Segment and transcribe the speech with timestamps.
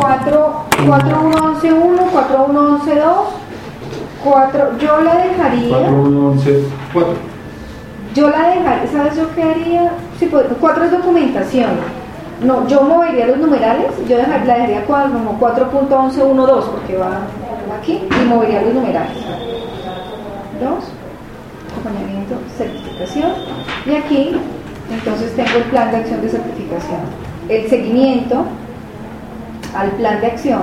[0.00, 1.70] 4, 4111,
[2.10, 3.02] 4112,
[4.24, 5.68] 4, yo la dejaría.
[5.68, 7.12] 4111, 4.
[8.14, 9.92] Yo la dejaría, ¿sabes yo qué haría?
[10.18, 11.70] Sí, pues, 4 es documentación.
[12.42, 17.20] No, yo movería los numerales, yo dejar, la dejaría como 4.1112 porque va
[17.78, 19.18] aquí y movería los numerales.
[20.60, 20.70] 2,
[21.72, 23.32] acompañamiento, certificación.
[23.84, 24.40] Y aquí,
[24.90, 27.00] entonces tengo el plan de acción de certificación.
[27.50, 28.46] El seguimiento
[29.74, 30.62] al plan de acción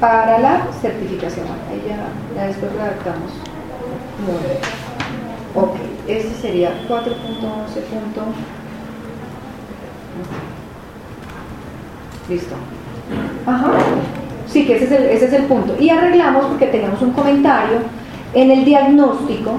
[0.00, 1.46] para la certificación.
[1.70, 3.32] Ahí ya, ya después redactamos.
[5.54, 7.14] Ok, este sería 4.11.
[12.28, 12.54] Listo.
[13.46, 13.72] Ajá.
[14.46, 15.74] Sí, que ese es, el, ese es el punto.
[15.78, 17.78] Y arreglamos porque tenemos un comentario
[18.34, 19.52] en el diagnóstico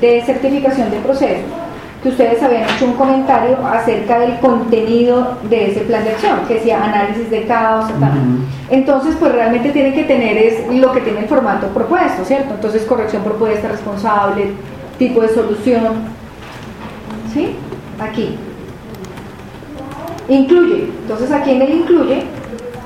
[0.00, 1.65] de certificación de proceso
[2.02, 6.54] que ustedes habían hecho un comentario acerca del contenido de ese plan de acción, que
[6.54, 8.12] decía análisis de caos, tal.
[8.70, 12.54] entonces pues realmente tienen que tener es lo que tiene el formato propuesto, ¿cierto?
[12.54, 14.52] Entonces corrección propuesta, responsable,
[14.98, 15.94] tipo de solución,
[17.32, 17.56] ¿sí?
[17.98, 18.36] Aquí.
[20.28, 22.24] Incluye, entonces aquí en el incluye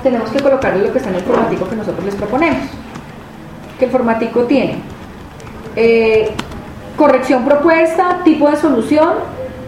[0.03, 2.63] tenemos que colocarle lo que está en el formatico que nosotros les proponemos,
[3.77, 4.77] que el formatico tiene
[5.75, 6.31] eh,
[7.01, 9.09] corrección propuesta, tipo de solución,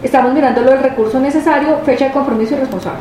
[0.04, 3.00] estamos mirando lo del recurso necesario, fecha de compromiso y responsable.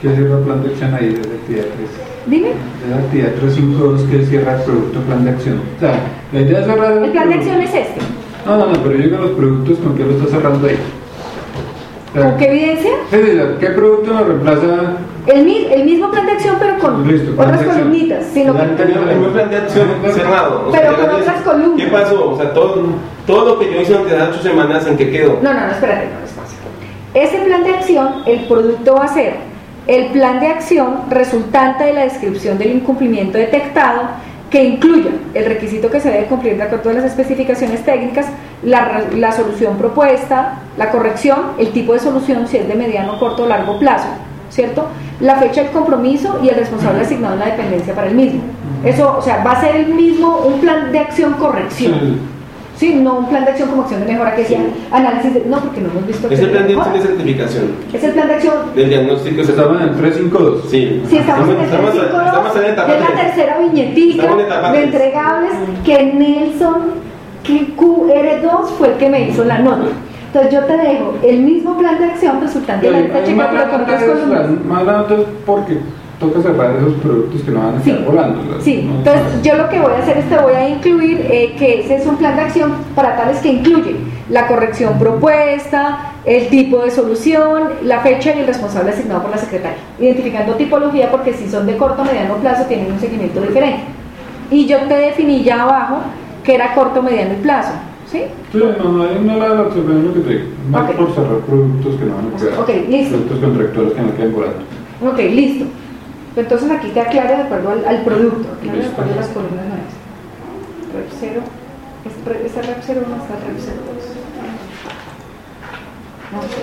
[0.00, 1.90] ¿Qué cierra el plan de acción ahí desde actividad 3?
[2.26, 2.48] Dime.
[2.80, 5.60] Desde actividad 352 que cierra el producto plan de acción.
[5.76, 5.98] O sea,
[6.32, 8.00] la idea es cerrar el, plan de acción es este.
[8.46, 10.78] No, no, no, pero yo digo los productos con qué lo está cerrando ahí.
[12.14, 12.92] ¿Con qué evidencia?
[13.58, 14.98] ¿Qué producto nos reemplaza?
[15.26, 17.08] El, el mismo plan de acción, pero con
[17.38, 18.24] otras columnitas.
[18.32, 18.82] Sino que...
[18.82, 20.68] el mismo plan de acción cerrado.
[20.70, 21.76] Pero con otras columnas.
[21.76, 22.30] ¿Qué pasó?
[22.30, 22.82] O sea, todo,
[23.26, 25.38] todo lo que yo hice durante las ocho semanas, ¿en qué quedó?
[25.42, 26.58] No, no, no, espérate, no es fácil.
[27.14, 29.34] Ese plan de acción, el producto va a ser
[29.86, 34.02] el plan de acción resultante de la descripción del incumplimiento detectado
[34.50, 38.26] que incluya el requisito que se debe cumplir de acuerdo a las especificaciones técnicas,
[38.62, 43.42] la, la, solución propuesta, la corrección, el tipo de solución, si es de mediano, corto
[43.42, 44.06] o largo plazo,
[44.54, 44.86] ¿cierto?
[45.20, 48.40] La fecha del compromiso y el responsable asignado en la dependencia para el mismo.
[48.84, 52.34] Eso, o sea, va a ser el mismo, un plan de acción corrección.
[52.76, 54.60] Sí, no un plan de acción como acción de mejora que decía
[54.90, 56.28] análisis de, no, porque no hemos visto.
[56.28, 57.64] Es el plan de acción de certificación.
[57.92, 58.54] Es el plan de acción.
[58.74, 59.40] Del diagnóstico.
[59.42, 60.70] Estamos en el 352.
[60.70, 61.02] Sí.
[61.08, 62.26] Sí, estamos, en el 352.
[62.26, 62.94] Estamos en etapa.
[62.94, 65.52] Es la tercera viñetita de entregables
[65.84, 67.04] que Nelson
[67.44, 69.90] que QR2 fue el que me hizo la nota.
[70.34, 73.70] Entonces yo te dejo el mismo plan de acción resultante de la lista checa, pero
[73.70, 74.50] con otras columnas.
[74.66, 75.14] Más la nota
[75.46, 75.78] porque
[76.18, 78.60] toca separar esos productos que no van a estar volando.
[78.60, 81.82] Sí, entonces yo lo que voy a hacer es te voy a incluir eh, que
[81.82, 83.94] ese es un plan de acción para tales que incluye
[84.28, 89.38] la corrección propuesta, el tipo de solución, la fecha y el responsable asignado por la
[89.38, 93.84] secretaria, identificando tipología porque si son de corto o mediano plazo tienen un seguimiento diferente.
[94.50, 95.98] Y yo te definí ya abajo
[96.42, 97.70] que era corto, mediano y plazo.
[98.10, 98.22] ¿Sí?
[98.52, 99.80] Sí, no, no hay una la lo que
[100.20, 100.54] te
[100.96, 102.60] por cerrar productos que no van a quedar.
[102.60, 103.16] Ok, listo.
[103.16, 104.58] Productos contractuales que no queden volando.
[105.02, 105.64] Ok, listo.
[106.36, 109.66] Entonces aquí te aclara de acuerdo al, al producto, aclara de acuerdo a las columnas
[109.66, 109.92] nuevas.
[110.94, 111.40] Rep 0,
[112.44, 114.04] esta rep 0 no está rep 0 2.
[116.32, 116.62] No sé.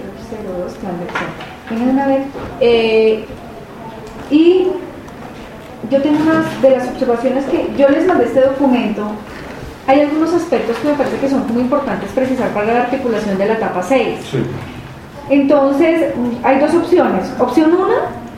[0.00, 1.30] Rep 0 2, plan de acción.
[1.70, 2.22] Vengan una vez.
[2.60, 3.24] Eh,
[4.30, 4.66] y
[5.90, 9.12] yo tengo unas de las observaciones que yo les mandé este documento.
[9.86, 13.46] Hay algunos aspectos que me parece que son muy importantes precisar para la articulación de
[13.46, 14.18] la etapa 6.
[14.30, 14.38] Sí.
[15.30, 17.32] Entonces, hay dos opciones.
[17.38, 17.86] Opción 1,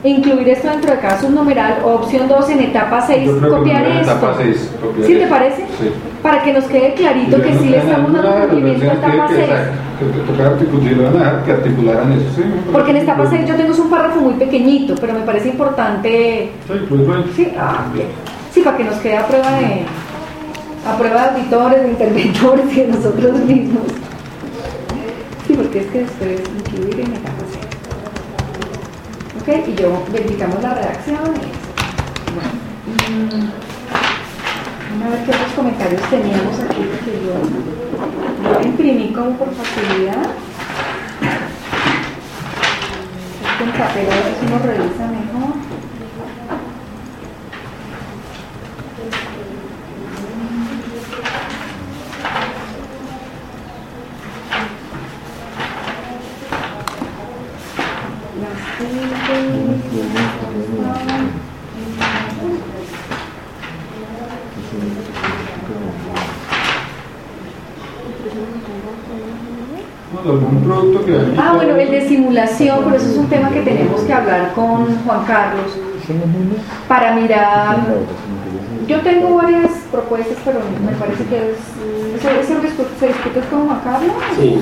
[0.05, 4.13] incluir esto dentro de cada subnumeral o opción 2 en etapa 6, copiar esto.
[4.13, 5.63] Etapa 6, copiar ¿Sí te parece?
[5.81, 5.91] Sí.
[6.23, 9.49] Para que nos quede clarito que sí le estamos dando cumplimiento a etapa 6.
[11.45, 12.43] Que articularan eso, sí.
[12.73, 16.53] Porque en etapa 6 yo tengo un párrafo muy pequeñito, pero me parece importante.
[16.67, 17.25] Sí, pues bueno.
[17.35, 18.09] Sí, ah, bien.
[18.53, 19.85] Sí, para que nos quede a prueba de
[20.87, 23.84] a prueba de auditores, de interventores y de nosotros mismos.
[25.47, 27.69] Sí, porque es que después incluir en etapa 6
[29.67, 31.25] y yo verificamos la redacción.
[32.35, 32.50] Bueno,
[33.08, 37.32] mm, a ver qué otros comentarios teníamos aquí, porque yo,
[38.53, 40.26] yo imprimí como por facilidad.
[43.41, 45.68] Este en papel a si uno revisa mejor.
[72.00, 75.73] De simulación, por eso es un tema que tenemos que hablar con Juan Carlos
[76.87, 77.77] para mirar.
[78.87, 81.59] Yo tengo varias propuestas, pero me parece que es.
[82.19, 84.12] ¿Eso, eso discu- se discute con Juan Carlos?
[84.39, 84.59] Sí.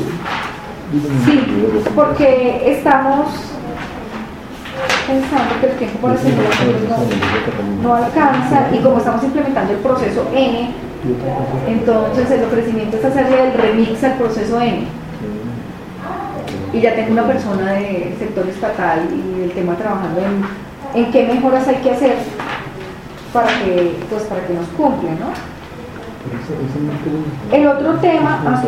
[1.24, 1.40] Sí,
[1.94, 3.26] porque estamos
[5.06, 6.82] pensando que el tiempo para simulaciones
[7.82, 10.70] no, no alcanza y como estamos implementando el proceso N,
[11.68, 14.86] entonces el ofrecimiento es hacerle el remix al proceso N.
[16.76, 20.44] Y ya tengo una persona del sector estatal y del tema trabajando en,
[21.02, 22.16] en qué mejoras hay que hacer
[23.32, 25.30] para que, pues, para que nos cumpla, ¿no?
[27.56, 28.62] El otro tema, ah,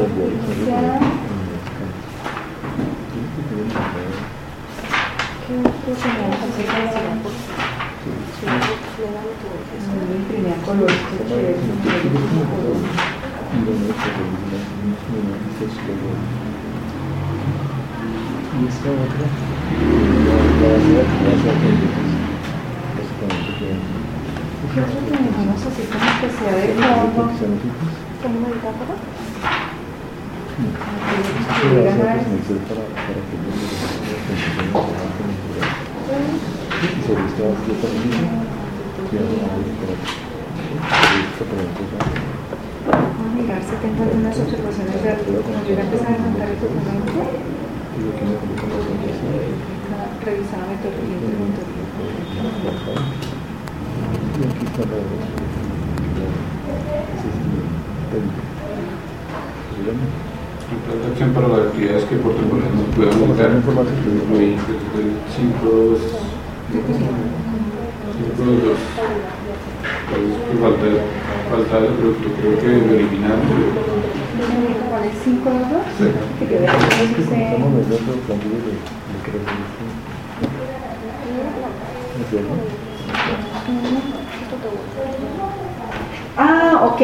[18.58, 18.66] que
[24.68, 25.14] ¿Qué otro
[28.80, 28.96] a.
[43.18, 45.10] Y mirar si tengo algunas observaciones de
[45.42, 47.67] cuando yo a empezar a montar el documento.
[48.04, 48.34] Lo que me.
[50.24, 51.94] Revisar metodología y metodología.
[54.38, 54.96] Y aquí está la
[60.88, 62.34] de acción para las actividades que por
[64.68, 66.00] desde el 5 2
[70.60, 70.86] falta,
[71.50, 73.46] falta el producto, creo que lo eliminamos.
[74.90, 75.68] ¿Cuál es 5 de 2?
[75.98, 76.04] Sí.
[76.38, 77.42] Que yo vea que dice...
[77.44, 79.58] Estamos viendo otros plantillos de, de creación.
[82.18, 82.54] ¿De acuerdo?
[86.36, 87.02] Ah, ok.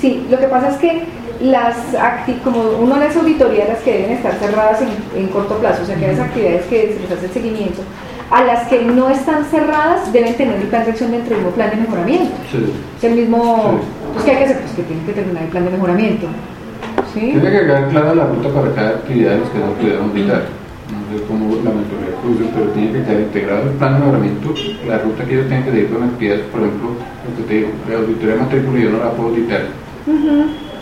[0.00, 1.04] Sí, lo que pasa es que
[1.40, 4.88] las acti- como uno las auditorías las que deben estar cerradas en,
[5.20, 7.82] en corto plazo, o sea que las actividades que se les hace el seguimiento,
[8.30, 11.54] a las que no están cerradas deben tener el plan de acción dentro del mismo
[11.54, 12.34] plan de mejoramiento.
[12.50, 12.64] Sí.
[12.98, 13.86] Es el mismo, Sí.
[14.14, 14.58] pues ¿qué hay que hacer?
[14.60, 16.26] Pues que tiene que terminar el plan de mejoramiento.
[17.12, 17.20] ¿Sí?
[17.20, 20.42] Tiene que quedar clara la ruta para cada actividad de los que no pudieron auditar.
[20.90, 24.54] No sé cómo la metodología produce, pero tiene que quedar integrado el plan de mejoramiento,
[24.86, 27.68] la ruta que ellos tienen que seguir con actividades, por ejemplo, lo que te digo,
[27.88, 29.62] la auditoría matrícula yo no la puedo auditar.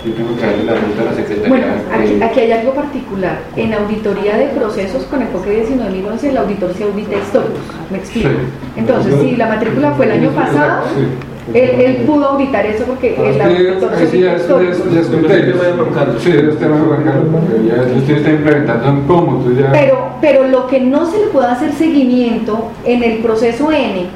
[0.05, 1.49] Yo tengo que darle la ruta a la secretaría.
[1.49, 3.39] Bueno, aquí, aquí hay algo particular.
[3.57, 7.61] En auditoría de procesos con enfoque 19.011, el auditor se audita históricos.
[7.91, 8.29] Me explico.
[8.29, 8.35] Sí.
[8.79, 11.59] Entonces, si la matrícula fue el año pasado, Sí.
[11.59, 14.93] él, él pudo auditar eso porque el Ah, auditor se audita históricos.
[14.93, 15.55] ya es- criterio.
[15.55, 16.31] Sí,
[17.95, 19.71] porque ya implementando en cómo, tú ya...
[19.73, 24.07] Pero, pero lo que no se le puede hacer seguimiento en el proceso N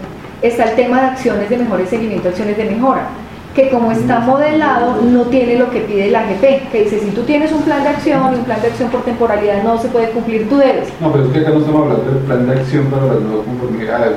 [0.42, 3.08] está el tema de acciones de mejora y seguimiento, acciones de mejora,
[3.56, 7.22] que como está modelado no tiene lo que pide la AGP, que dice si tú
[7.22, 10.10] tienes un plan de acción y un plan de acción por temporalidad no se puede
[10.10, 10.88] cumplir, tú debes.
[11.00, 13.46] No, pero es que acá no estamos hablando del plan de acción para las nuevas
[13.46, 14.12] conformidades.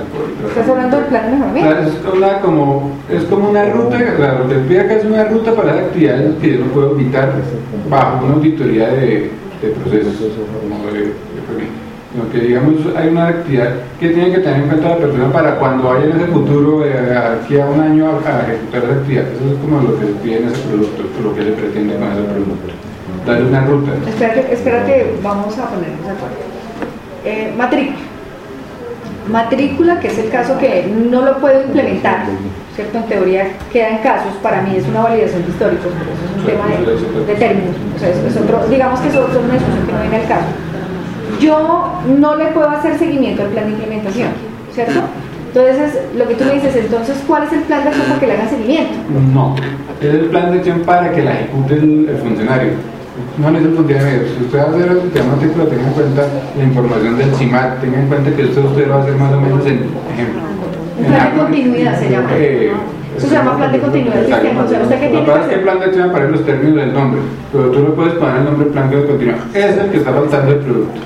[0.46, 1.72] Estás hablando del plan de mejoramiento.
[1.72, 5.74] Claro, es una, como, es como una ruta, que pide acá es una ruta para
[5.74, 7.32] las actividades que yo no puedo evitar
[7.90, 9.32] bajo una auditoría de,
[9.62, 10.16] de procesos,
[10.62, 11.14] como de,
[12.12, 13.70] Sino que digamos hay una actividad
[14.00, 17.16] que tiene que tener en cuenta la persona para cuando vaya en ese futuro, eh,
[17.16, 19.24] aquí a un año a, a ejecutar esa actividad.
[19.28, 22.74] Eso es como lo que pide ese producto, lo que se pretende con ese producto.
[23.28, 23.92] Darle una ruta.
[24.08, 26.36] Espérate, espérate, vamos a ponernos de acuerdo.
[27.26, 27.98] Eh, matrícula.
[29.30, 32.26] Matrícula, que es el caso que no lo puedo implementar,
[32.76, 32.98] ¿cierto?
[32.98, 36.40] En teoría queda en casos, para mí es una validación de históricos, pero eso es
[36.40, 39.54] un tema de, de términos, o sea, es, es otro, digamos que eso es una
[39.54, 40.48] discusión que no viene al caso.
[41.40, 44.30] Yo no le puedo hacer seguimiento al plan de implementación,
[44.74, 45.00] ¿cierto?
[45.54, 48.28] Entonces, lo que tú me dices, entonces, ¿cuál es el plan de acción para que
[48.28, 48.94] le hagan seguimiento?
[49.34, 49.56] No,
[50.00, 52.72] es el plan de acción para que la ejecute el, el funcionario.
[53.38, 54.20] No es el funcionario.
[54.38, 56.22] Si usted va a hacer el matrícula, tenga en cuenta
[56.58, 59.34] la información del CIMAC, tenga en cuenta que esto usted lo va a hacer más
[59.34, 59.74] o menos en
[60.14, 60.42] ejemplo.
[61.00, 62.30] Un en plan de continuidad se llama.
[62.34, 62.72] Eh,
[63.18, 64.64] Eso se llama plan de continuidad del sistema.
[64.64, 65.64] O sea, ¿usted qué Lo tiene que hacer?
[65.64, 67.22] plan de acción aparece en los términos del nombre,
[67.52, 69.38] pero tú no puedes poner el nombre plan de continuidad.
[69.56, 71.00] Es el que está faltando el producto.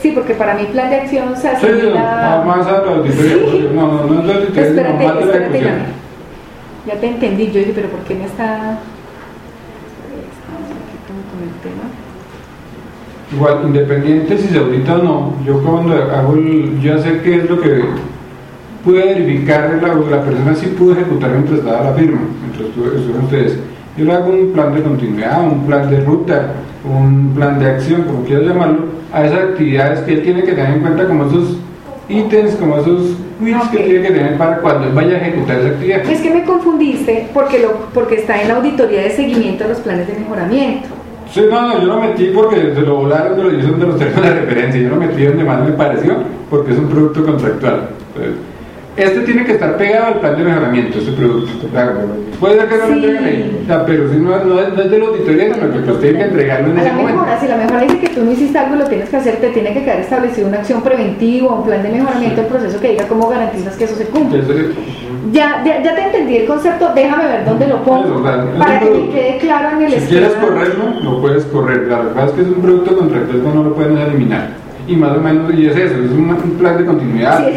[0.00, 2.38] Sí, porque para mí plan de acción se Sí, asimila...
[2.38, 2.82] no, más a.
[3.04, 3.40] Sí.
[3.44, 4.82] porque No, no, no es más de
[5.40, 5.86] la ya.
[6.86, 8.78] Ya te entendí, yo dije, pero ¿por qué me está...?
[13.32, 17.36] Igual, independiente si se audita o no, yo cuando hago el, yo ya sé qué
[17.36, 17.82] es lo que
[18.84, 23.24] pude verificar, la, la persona sí pudo ejecutar mientras estaba la firma, mientras estu- estuvieron
[23.24, 23.58] ustedes.
[23.96, 28.02] Yo le hago un plan de continuidad, un plan de ruta, un plan de acción,
[28.02, 31.56] como quieras llamarlo, a esas actividades que él tiene que tener en cuenta como esos
[32.08, 35.68] ítems, como esos quits que tiene que tener para cuando él vaya a ejecutar esa
[35.68, 36.10] actividad.
[36.10, 39.80] Es que me confundiste porque, lo, porque está en la auditoría de seguimiento de los
[39.80, 40.88] planes de mejoramiento.
[41.32, 44.22] Sí, no, no, yo lo metí porque se lo volaron de los, de los términos
[44.22, 46.16] de referencia, yo lo metí donde más me pareció
[46.50, 47.90] porque es un producto contractual.
[48.08, 48.34] Entonces,
[48.96, 51.52] este tiene que estar pegado al plan de mejoramiento, este producto.
[52.40, 54.98] Puede ser que no lo entreguen ahí, pero si no, no, es, no es de
[54.98, 57.20] la auditoría, sino que pues tienen que entregarlo en A ese la momento.
[57.20, 59.36] mejora, si la mejora dice que tú no hiciste algo y lo tienes que hacer,
[59.36, 62.88] te tiene que quedar establecido una acción preventiva, un plan de mejoramiento del proceso que
[62.90, 64.02] diga cómo garantizas que eso se.
[64.04, 64.66] Entonces,
[65.32, 69.08] Ya, ya, ya te entendí el concepto, déjame ver dónde lo pongo para que me
[69.10, 70.08] quede claro en el Si esquema.
[70.28, 71.86] quieres correrlo, lo puedes correr.
[71.88, 74.48] La verdad es que es un producto contractual no lo pueden eliminar.
[74.90, 77.46] Y más o menos, y es eso, es un, un plan de continuidad.
[77.46, 77.54] Sí.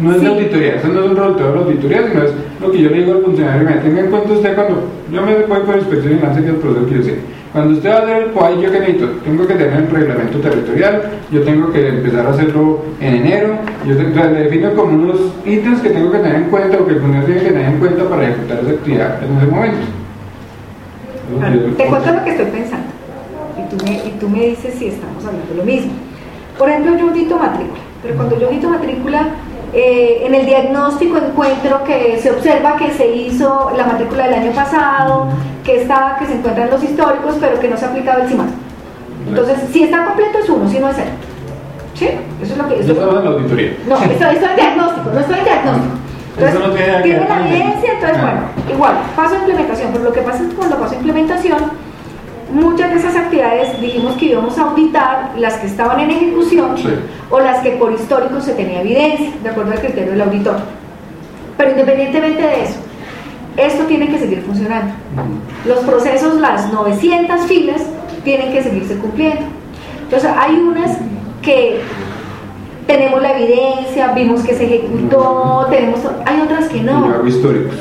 [0.00, 0.24] No es Sí.
[0.24, 2.88] de auditoría, eso no es un resultado de la auditoría, sino es lo que yo
[2.90, 3.68] le digo al funcionario.
[3.68, 6.56] Me tenga en cuenta usted cuando yo me voy por inspección y lance que el
[6.56, 7.14] proceso que yo sé.
[7.52, 10.38] Cuando usted va a hacer el POI, yo que necesito, tengo que tener el reglamento
[10.38, 15.20] territorial, yo tengo que empezar a hacerlo en enero, yo te- le defino como unos
[15.44, 17.78] ítems que tengo que tener en cuenta o que el funcionario tiene que tener en
[17.78, 19.78] cuenta para ejecutar esa actividad en ese momento.
[21.76, 22.86] Te cuento lo que estoy pensando
[23.58, 25.92] y tú, me, y tú me dices si estamos hablando de lo mismo.
[26.58, 29.26] Por ejemplo, yo audito matrícula, pero cuando yo audito matrícula,
[29.74, 34.52] eh, en el diagnóstico encuentro que se observa que se hizo la matrícula del año
[34.52, 35.28] pasado,
[35.64, 38.48] que está, que se encuentran los históricos, pero que no se ha aplicado el CIMAS.
[39.28, 41.10] Entonces, si está completo es uno, si no es cero.
[41.94, 42.08] ¿Sí?
[42.42, 42.80] Eso es lo que...
[42.80, 43.72] Eso- estamos en la auditoría.
[43.86, 45.94] no, esto, esto es diagnóstico, no estoy en diagnóstico.
[46.34, 48.22] Entonces, Eso no tiene tiene la evidencia, entonces Ah.
[48.22, 48.40] bueno,
[48.74, 51.58] igual, paso a implementación, pero lo que pasa es que cuando paso a implementación,
[52.52, 56.88] muchas de esas actividades dijimos que íbamos a auditar las que estaban en ejecución Sí.
[57.30, 60.56] o las que por histórico se tenía evidencia, de acuerdo al criterio del auditor.
[61.56, 62.74] Pero independientemente de eso,
[63.56, 64.94] esto tiene que seguir funcionando.
[65.66, 67.82] Los procesos, las 900 filas,
[68.24, 69.42] tienen que seguirse cumpliendo.
[70.04, 70.96] Entonces, hay unas
[71.42, 71.80] que
[72.86, 77.26] tenemos la evidencia, vimos que se ejecutó, tenemos, hay otras que no.
[77.26, 77.74] históricos.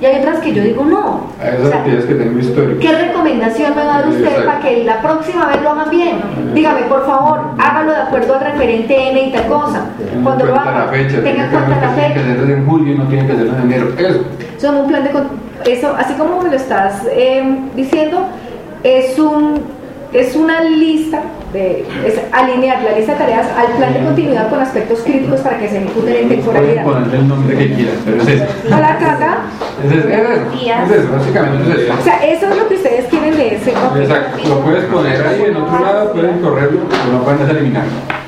[0.00, 1.28] Y hay otras que yo digo no.
[1.40, 2.78] A esas O sea, que tengo históricos.
[2.80, 4.46] ¿Qué recomendación me va a dar usted Exacto.
[4.46, 6.20] para que la próxima vez lo hagan bien?
[6.54, 9.86] Dígame, por favor, hágalo de acuerdo al referente N y tal cosa.
[10.22, 12.32] Cuando lo cuenta haga, la fecha, tenga en cuenta la que tiene que fecha.
[12.32, 13.88] hacerlo en julio y no tiene que hacerlo en enero.
[13.98, 14.20] Eso.
[14.58, 18.26] Son un plan de eso, así como me lo estás eh, diciendo,
[18.82, 19.62] es un
[20.12, 21.22] es una lista
[21.54, 25.58] de es alinear la lista de tareas al plan de continuidad con aspectos críticos para
[25.58, 26.84] que se ejecuten en Pueden temporalidad.
[26.84, 28.44] ponerle el nombre que quieran, pero es eso.
[28.70, 28.90] A la
[29.84, 31.94] Es eso, es eso, es eso, básicamente es eso.
[31.98, 33.70] o sea, eso es lo que ustedes quieren de ese.
[33.70, 38.23] Exacto, lo puedes poner ahí en otro lado, pueden correrlo, o no pueden eliminarlo.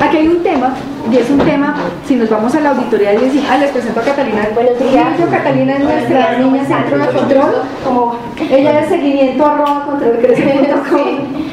[0.00, 0.74] Aquí hay un tema,
[1.10, 1.74] y es un tema,
[2.06, 4.48] si nos vamos a la auditoría INSI, ah, les presento a Catalina.
[4.54, 5.06] Buenos días.
[5.18, 8.16] Yo, Catalina es nuestra niña ¿cómo centro de control, como
[8.50, 10.76] ella es seguimiento arroba control crecimiento.
[10.90, 11.04] como-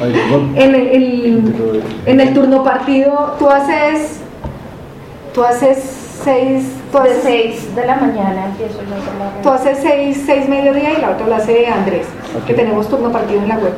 [0.02, 0.52] Ay, perdón.
[0.56, 4.20] En el, el- en el turno partido, tú haces,
[5.34, 5.78] tú haces
[6.24, 10.22] seis, tú De haces, 6 de la mañana empiezo yo con la tú haces seis,
[10.26, 12.06] seis mediodía y la otra la hace Andrés,
[12.46, 12.58] que Ok.
[12.58, 13.72] tenemos turno partido en la web.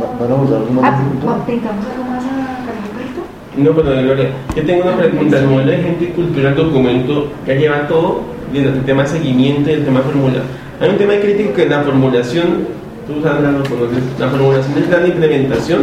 [0.00, 0.90] Va- ¿Van a abordar algo Ah,
[1.26, 1.46] más?
[1.46, 3.22] ¿Tengamos algo más a Carlito?
[3.56, 5.38] No, pero Gloria, yo tengo una pregunta.
[5.38, 8.20] El modelo de gente y cultura, el documento, ya lleva todo,
[8.52, 10.40] desde el tema seguimiento y el tema formula.
[10.80, 12.66] Hay un tema crítico que es la formulación,
[13.06, 15.80] tú Sandra lo conoces, la formulación del plan de implementación,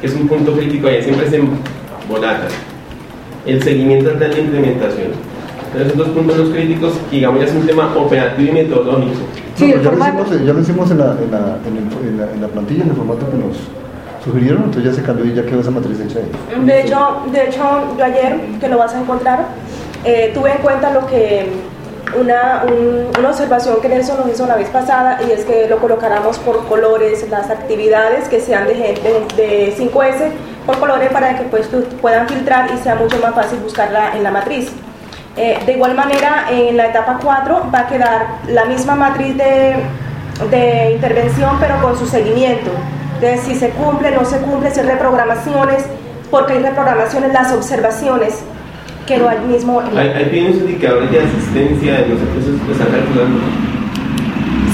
[0.00, 2.46] que es un punto crítico ahí, siempre se embolata.
[3.44, 5.08] El seguimiento del plan de implementación.
[5.72, 9.20] Pero esos dos puntos los críticos, que digamos ya es un tema operativo y metodológico.
[9.56, 12.18] Sí, No, ya, lo hicimos, ya lo hicimos en la, en, la, en, el- en
[12.18, 13.56] la, en la plantilla, en el formato que nos
[14.24, 16.64] sugirieron, entonces ya se cambió y ya quedó esa matriz hecha ahí.
[16.64, 19.40] De hecho, de hecho, yo ayer, que lo vas a encontrar,
[20.04, 21.48] eh, tuve en cuenta lo que
[22.18, 25.78] una, un- una observación que Nelson nos hizo la vez pasada y es que lo
[25.78, 28.94] colocáramos por colores, las actividades que sean de, gen-
[29.36, 30.30] de, de 5S
[30.66, 31.68] por colores para que pues
[32.02, 34.70] puedan filtrar y sea mucho más fácil buscarla en la matriz.
[35.36, 39.76] Eh, de igual manera, en la etapa 4 va a quedar la misma matriz de,
[40.50, 42.70] de intervención, pero con su seguimiento.
[43.20, 45.84] De si se cumple, no se cumple, si hay reprogramaciones,
[46.30, 48.40] porque hay reprogramaciones, las observaciones,
[49.06, 49.82] quedó ahí mismo.
[49.82, 51.98] en- Hay, hay pequeños indicadores de asistencia
[52.28, 53.40] procesos que están calculando.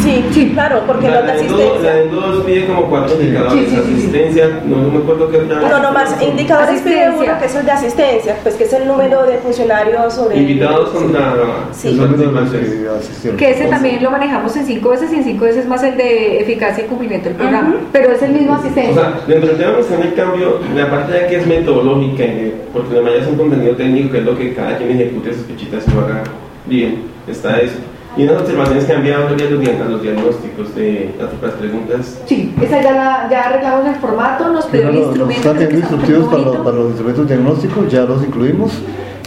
[0.07, 1.91] Sí, sí, claro, porque la, no de de dos, asistencia.
[1.91, 3.69] la de dos pide como cuatro indicadores.
[3.69, 3.99] Sí, sí, sí, sí.
[3.99, 5.61] asistencia, no, no me acuerdo qué otra.
[5.69, 7.31] No, no más, indicadores pide Asistencia.
[7.33, 10.37] uno que es el de asistencia, pues que es el número de funcionarios sobre...
[10.39, 11.35] Invitados contra
[11.73, 11.89] Sí.
[11.89, 12.71] El número de los participantes.
[12.81, 13.37] que asistieron.
[13.39, 16.41] Que ese también lo manejamos en cinco veces y en cinco veces más el de
[16.41, 17.75] eficacia y cumplimiento del programa.
[17.93, 18.95] Pero es el mismo O asistencia.
[18.95, 22.23] sea, dentro del tema que está en el cambio, la parte de que es metodológica,
[22.23, 25.35] de- porque la mayoría es un contenido técnico, que es lo que cada quien ejecute
[25.35, 26.23] sus fichitas y lo haga
[26.67, 27.75] bien, está eso.
[28.17, 32.23] Y unas observaciones que han enviado a los diagnósticos de las otras preguntas.
[32.25, 35.51] Sí, esa ya, la, ya arreglamos el formato, nos pidió el nos instrumento.
[35.51, 38.73] están está instructivos para, para los instrumentos diagnósticos, ya los incluimos.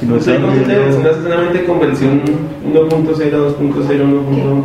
[0.01, 1.23] Y nos Usted están con una pidiendo.
[1.23, 2.21] solamente con versión
[2.65, 4.61] 1.0, 2.0, 1.1.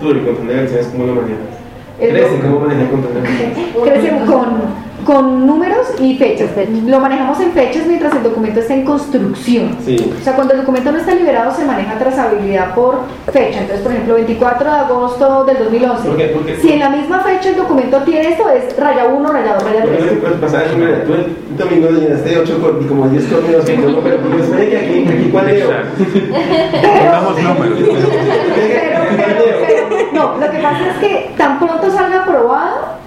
[0.00, 1.38] Tú, el control de versiones, ¿cómo lo manejas?
[1.98, 3.58] 13, ¿cómo manejas el control de versiones?
[3.84, 6.50] Crece con, con números y fechas.
[6.86, 9.74] Lo manejamos en fechas mientras el documento está en construcción.
[9.82, 10.12] Sí.
[10.20, 12.98] O sea, cuando el documento no está liberado se maneja trazabilidad por
[13.32, 13.60] fecha.
[13.60, 16.08] Entonces, por ejemplo, 24 de agosto del 2011.
[16.08, 16.24] ¿Por qué?
[16.26, 16.56] ¿Por qué?
[16.56, 19.80] Si en la misma fecha el documento tiene esto, es raya 1, raya 2, raya
[19.80, 20.04] Porque 3.
[20.04, 23.24] no te puedes pasar eso, mira, tú el domingo le llenaste 8 con como 10
[23.32, 25.68] corneos y todo, pero espere que aquí, aquí cuál leo.
[26.82, 27.78] Pongamos números.
[28.56, 32.97] Pero, pero, pero, no, lo que pasa es que tan pronto salga aprobado,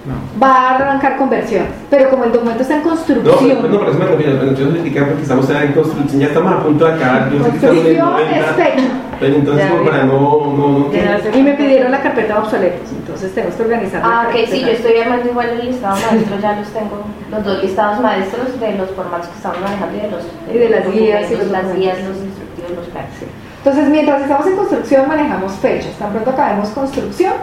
[0.42, 1.66] va a arrancar conversión.
[1.90, 4.54] Pero como el documento está en No, construcción, pero, no, pero eso me refiero, pero
[4.54, 7.56] yo criticar porque estamos en construcción, ya estamos a punto de acabar, yo sé que
[7.56, 8.88] estamos en el construcción es 90, fecha.
[9.20, 13.34] pero entonces como para no, no, no, Y me pidieron la carpeta de obsoletos, entonces
[13.34, 14.02] tenemos que organizar.
[14.04, 17.62] Ah, ok, sí, yo estoy armando igual el listado maestro, ya los tengo, los dos
[17.62, 21.30] listados maestros de los formatos que estamos manejando y de los Y de las guías
[21.30, 23.10] y los las guías, los instructivos, los planes.
[23.58, 25.92] Entonces, mientras estamos en construcción, manejamos fechas.
[25.96, 27.34] Tan pronto acabemos construcción,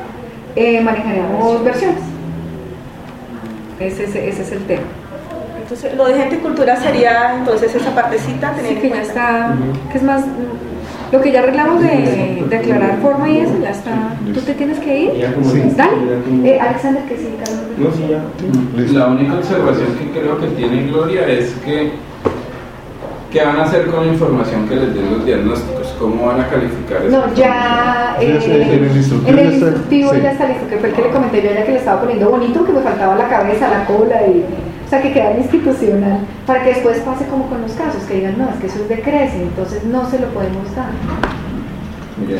[0.57, 2.18] eh, manejaremos versiones.
[3.79, 4.81] Ese, es- ese es el tema.
[5.62, 9.53] Entonces, lo de gente y cultura sería entonces esa partecita, tener en que ya está,
[9.91, 10.24] que es más,
[11.12, 13.91] lo que ya arreglamos de, de aclarar forma y eso, ya está.
[14.33, 15.13] ¿Tú te tienes que ir?
[15.15, 15.62] Ya como- Sí.
[15.75, 15.91] Dale.
[16.43, 17.62] Eh, Alexander, que sí, Carlos.
[17.77, 19.00] No, sí, ya.
[19.00, 21.91] La única observación que creo que tiene Gloria es que
[23.31, 25.88] ¿qué van a hacer con la información que les den los diagnósticos?
[25.99, 27.17] ¿Cómo van a calificar eso?
[27.27, 30.21] No, ya eh, en el instructivo en el ya está- instructivo sí.
[30.23, 32.29] ya está listo, que fue el que le comenté yo ya que le estaba poniendo
[32.29, 34.45] bonito, que me faltaba la cabeza, la cola y
[34.85, 38.37] o sea que quedara institucional, para que después pase como con los casos, que digan,
[38.39, 40.89] no, es que eso es de crece, entonces no se lo podemos dar.
[42.25, 42.39] Bien.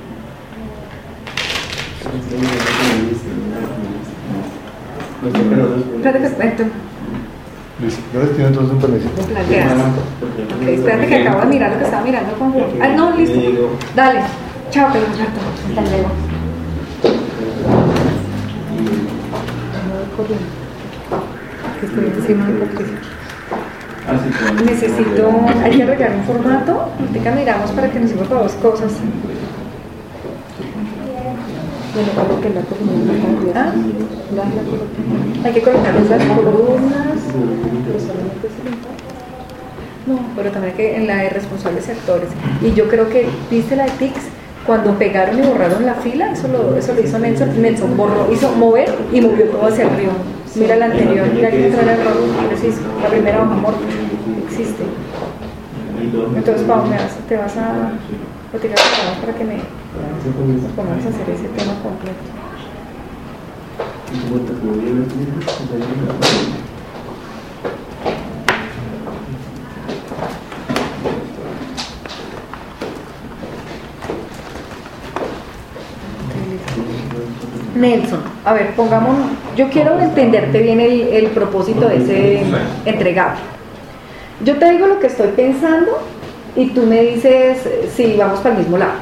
[5.25, 6.71] Espérate
[7.81, 9.23] Yo les pido entonces un permisito.
[9.23, 9.73] planteas.
[9.73, 13.41] Ok, espérate que acabo de mirar lo que estaba mirando con Ah, no, listo.
[13.97, 14.21] Dale.
[14.71, 15.09] Chao, Pedro.
[15.11, 16.11] Hasta luego.
[24.65, 25.31] Necesito,
[25.63, 28.93] hay que arreglar un formato, ahorita miramos para que nos sirva para dos cosas.
[31.95, 33.13] Bueno, para que la columna
[33.57, 33.73] Ah,
[35.45, 37.19] Hay que colocar las columnas.
[40.07, 42.29] No, pero también hay que en la de responsables sectores.
[42.63, 44.23] Y yo creo que, ¿viste la de TICS?
[44.67, 47.61] Cuando pegaron y borraron la fila, eso lo, eso lo hizo Nelson.
[47.61, 50.13] Nelson borró, hizo mover y movió todo hacia arriba.
[50.57, 52.15] Mira la anterior, mira que entra el error
[52.49, 52.81] preciso.
[53.03, 53.81] La primera hoja muerta
[54.49, 54.85] existe.
[56.37, 57.93] Entonces, Pau, me vas- te vas a
[58.53, 58.79] retirar
[59.21, 59.57] para que me
[59.95, 62.19] nos pongamos a hacer ese tema completo.
[77.77, 79.17] Nelson, a ver, pongamos,
[79.57, 82.43] yo quiero entenderte bien el, el propósito de ese
[82.85, 83.41] entregable.
[84.45, 85.99] Yo te digo lo que estoy pensando
[86.57, 88.95] y tú me dices si vamos para el mismo lado.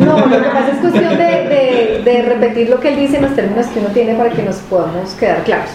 [0.00, 3.22] No, lo que pasa es cuestión de, de- de repetir lo que él dice en
[3.22, 5.70] los términos que uno tiene para que nos podamos quedar claros.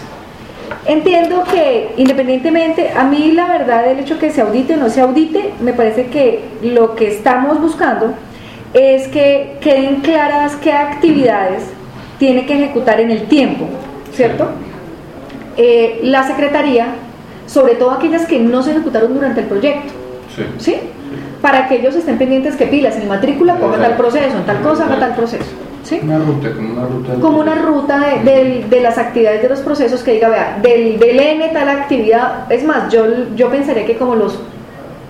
[0.86, 5.00] Entiendo que independientemente, a mí la verdad el hecho que se audite o no se
[5.00, 8.14] audite, me parece que lo que estamos buscando
[8.74, 11.62] es que queden claras qué actividades
[12.18, 13.66] tiene que ejecutar en el tiempo,
[14.14, 14.48] ¿cierto?
[15.56, 16.86] Eh, la Secretaría,
[17.46, 19.92] sobre todo aquellas que no se ejecutaron durante el proyecto,
[20.34, 20.42] Sí.
[20.58, 20.76] ¿sí?
[21.42, 24.84] Para que ellos estén pendientes que pilas en matrícula, ponga tal proceso, en tal cosa,
[24.86, 25.50] haga tal proceso,
[25.82, 25.98] ¿sí?
[26.02, 27.14] Una ruta, como una ruta.
[27.20, 31.18] Como una ruta de, de las actividades de los procesos que diga, vea, del, del
[31.18, 34.38] N tal actividad, es más, yo, yo pensaría que como los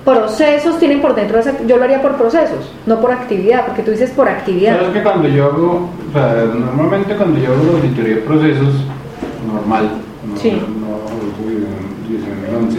[0.06, 3.90] procesos tienen por dentro, esa- yo lo haría por procesos, no por actividad, porque tú
[3.90, 4.76] dices por actividad.
[4.78, 8.74] Sabes que cuando yo hago, o sea, normalmente cuando yo hago la auditoría de procesos,
[9.52, 9.90] normal,
[10.26, 10.50] no, Sí.
[10.50, 12.78] no, no, 11,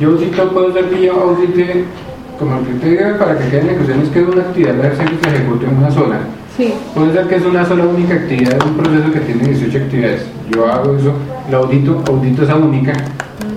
[0.00, 1.84] yo audito, puedo ser que yo audite,
[2.38, 5.08] como el que te diga, para que queden ecuaciones que es una actividad la acción
[5.08, 6.18] que se ejecuta en una sola.
[6.56, 9.76] Sí, Puede ser que es una sola única actividad de un proceso que tiene 18
[9.76, 10.26] actividades.
[10.54, 11.12] Yo hago eso,
[11.50, 12.92] la audito, audito esa única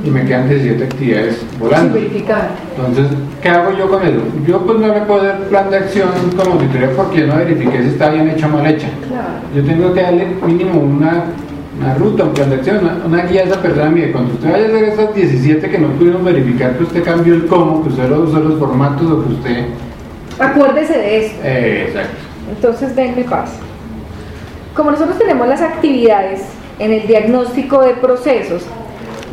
[0.03, 1.97] y me quedan 17 actividades volando.
[1.97, 3.07] Entonces,
[3.41, 4.19] ¿qué hago yo con eso?
[4.47, 7.83] Yo pues no le puedo dar plan de acción como auditoría porque yo no verifiqué
[7.83, 8.87] si está bien hecha o mal hecha.
[9.07, 9.27] Claro.
[9.55, 11.25] Yo tengo que darle mínimo una,
[11.79, 13.89] una ruta, un plan de acción, una, una guía a esa persona.
[13.89, 17.33] Mire, cuando usted vaya a hacer estas 17 que no pudieron verificar que usted cambió
[17.33, 19.65] el cómo, que usted lo usó los formatos o que usted
[20.39, 21.39] Acuérdese de esto.
[21.43, 22.17] Eh, exacto.
[22.49, 23.53] Entonces, denme paz.
[24.75, 26.43] Como nosotros tenemos las actividades
[26.79, 28.63] en el diagnóstico de procesos,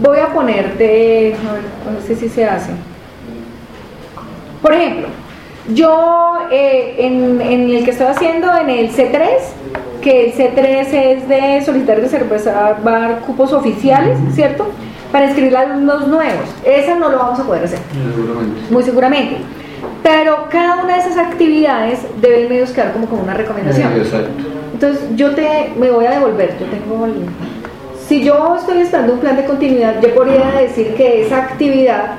[0.00, 2.72] voy a ponerte, a ver, no sé si se hace.
[4.62, 5.09] Por ejemplo,
[5.74, 9.28] yo eh, en, en el que estoy haciendo en el C3,
[10.04, 14.66] que el C3 es de solicitar y reservar cupos oficiales, ¿cierto?
[15.10, 16.44] Para inscribir alumnos nuevos.
[16.64, 17.78] Esa no lo vamos a poder hacer,
[18.14, 18.60] Seguramente.
[18.70, 19.36] muy seguramente.
[20.02, 23.92] Pero cada una de esas actividades deben medios quedar como con una recomendación.
[23.94, 24.28] Exacto.
[24.74, 27.24] Entonces yo te me voy a devolver, yo tengo el-
[28.06, 32.16] si yo estoy esperando un plan de continuidad, yo podría decir que esa actividad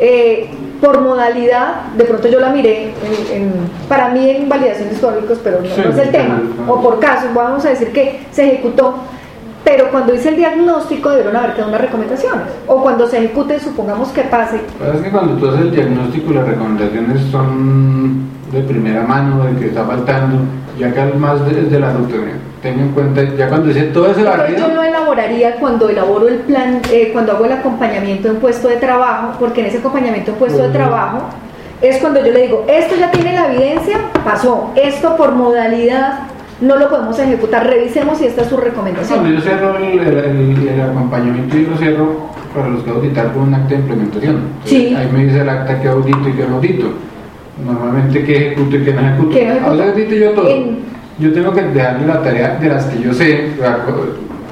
[0.00, 0.48] eh,
[0.80, 3.52] por modalidad, de pronto yo la miré en- en-
[3.88, 7.32] para mí en validaciones históricos, pero no, Sí, no es el tema, o por casos,
[7.34, 8.94] vamos a decir que se ejecutó,
[9.64, 14.08] pero cuando hice el diagnóstico debieron haber quedado unas recomendaciones, o cuando se ejecute, supongamos
[14.08, 19.02] que pase, pasa es que cuando tú haces el diagnóstico, las recomendaciones son de primera
[19.02, 20.38] mano, de que está faltando,
[20.78, 24.10] ya que más de, de la ruta, mira, ten en cuenta, ya cuando dice todo
[24.10, 28.36] ese barrido, yo lo elaboraría cuando elaboro el plan, eh, cuando hago el acompañamiento en
[28.36, 30.72] puesto de trabajo, porque en ese acompañamiento en puesto de Ujú.
[30.76, 31.18] trabajo
[31.80, 36.20] es cuando yo le digo, esto ya tiene la evidencia, pasó, esto por modalidad
[36.60, 39.32] no lo podemos ejecutar, revisemos si esta es su cuando recomendación.
[39.34, 43.42] yo cierro el, el- el- el acompañamiento, yo lo cierro para los que auditar con
[43.44, 44.36] un acta de implementación.
[44.36, 44.94] Entonces, Sí.
[44.94, 46.86] Ahí me dice el acta que audito y que no audito.
[47.64, 49.30] Normalmente que ejecuto y que no ejecuto.
[49.30, 49.66] No ejecuto.
[49.70, 50.48] Ahora audito yo todo.
[50.48, 53.50] En- Yo tengo que dejarle la tarea de las que yo sé,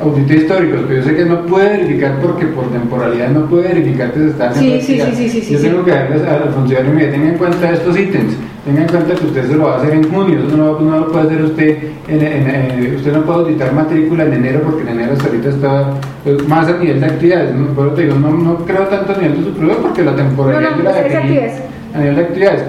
[0.01, 4.13] audito históricos, pero yo sé que no puede verificar porque por temporalidad no puede verificar
[4.13, 6.93] que se está haciendo Sí, sí, sí, sí, sí, Yo tengo que darles al funcionario,
[6.93, 8.35] mire, tenga en cuenta estos ítems,
[8.65, 10.99] tenga en cuenta que usted se lo va a hacer en junio, eso no, no
[11.01, 14.83] lo puede hacer usted, en, en- en- usted no puede auditar matrícula en enero porque
[14.83, 15.91] en enero hasta ahorita está
[16.23, 17.67] pues, más a nivel de actividades, ¿no?
[17.75, 20.61] por eso te digo, no, no creo tanto a nivel de supervisor porque la temporalidad
[20.61, 20.91] No, la
[21.95, 22.63] a nivel de actividades.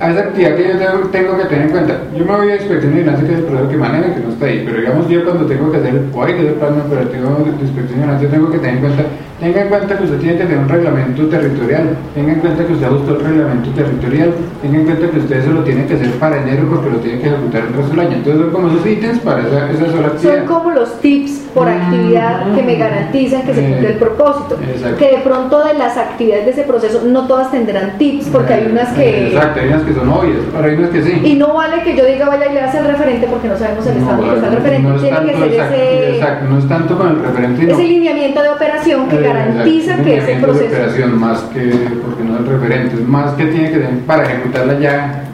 [0.00, 1.98] A esa actividad que yo tengo, que tener en cuenta.
[2.18, 4.28] Yo me voy a inspección y vigilancia, que es el proceso que maneja, que no
[4.30, 4.62] está ahí.
[4.66, 7.64] Pero digamos, yo cuando tengo que hacer el POI, que es el plan operativo de
[7.64, 9.02] inspección vigilancia, tengo que tener en cuenta,
[9.38, 12.72] tenga en cuenta que usted tiene que tener un reglamento territorial, tenga en cuenta que
[12.72, 16.10] usted ajustó el reglamento territorial, tenga en cuenta que usted eso lo tiene que hacer
[16.18, 18.16] para enero porque lo tiene que ejecutar el resto del año.
[18.16, 20.36] Entonces son como esos ítems para esa, esa sola actividad.
[20.38, 24.58] Son como los tips por actividad que me garantizan que se cumple el propósito.
[24.60, 24.96] Exacto.
[24.98, 28.66] Que de pronto de las actividades de ese proceso no todas tendrán tips porque hay
[28.66, 29.28] unas que...
[29.28, 31.20] Exacto, hay unas que son obvias, pero hay unas que sí.
[31.24, 33.86] Y no vale que yo diga vaya y le hace el referente porque no sabemos
[33.86, 34.88] el estado que está el referente.
[34.88, 37.72] no es Tiene que ser exacto, ese, exacto, no es tanto con el referente, sino-
[37.72, 40.74] ese lineamiento de operación que Eh, garantiza exacto, que ese lineamiento de proceso.
[40.82, 41.60] operación más que
[42.04, 45.24] porque no es el referente, es más que tiene que tener para ejecutarla ya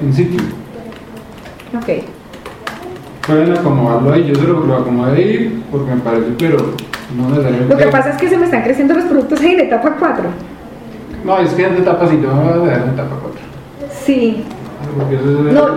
[0.00, 0.40] en sitio.
[1.76, 2.04] Ok.
[3.26, 6.58] Pueden acomodarlo ahí, yo se lo, lo acomodé ahí porque me parece, pero
[7.16, 7.74] no necesariamente.
[7.74, 10.24] Lo que pasa es que se me están creciendo los productos en etapa 4.
[11.24, 13.40] No, es que es de etapa 5, no me vas a dejar en etapa 4.
[14.04, 14.44] Sí.
[14.98, 15.68] Porque eso es, No.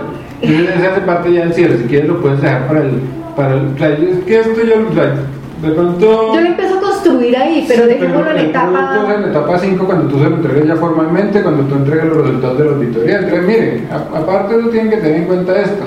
[0.80, 2.90] se hace parte ya del cierre, si quieres lo puedes dejar para el.
[3.34, 5.14] Para el es que esto yo, o sea,
[5.62, 6.34] de pronto.
[6.34, 9.14] Yo lo empiezo a construir ahí, pero Sí, dejémoslo en etapa.
[9.16, 12.58] en etapa 5 cuando tú se lo entregas ya formalmente, cuando tú entregas los resultados
[12.58, 13.18] de la auditoría.
[13.20, 15.84] Entonces, mire, aparte de eso tienen que tener en cuenta esto.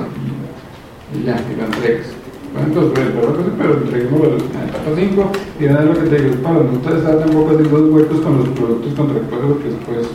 [1.25, 2.07] Ya, y lo entregas.
[2.53, 4.35] Bueno, entonces, pero, pero, pero entreguémoslo en
[4.69, 7.77] etapa 5 y nada lo que te digo, es para no estar estar tampoco haciendo
[7.77, 10.07] los huecos con los productos contractuales porque después...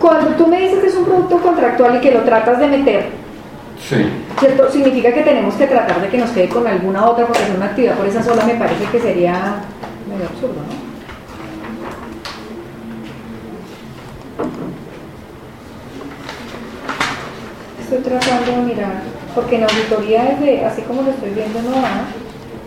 [0.00, 3.20] Cuando tú me dices que es un producto contractual y que lo tratas de meter,
[3.88, 3.96] Sí.
[4.38, 4.70] ¿cierto?
[4.70, 7.66] Significa que tenemos que tratar de que nos quede con alguna otra porque hacer una
[7.66, 9.54] actividad por esa sola me parece que sería
[10.08, 10.90] medio absurdo, ¿no?
[17.82, 19.02] Estoy tratando de mirar,
[19.34, 22.04] porque en auditoría desde, así como lo estoy viendo no va.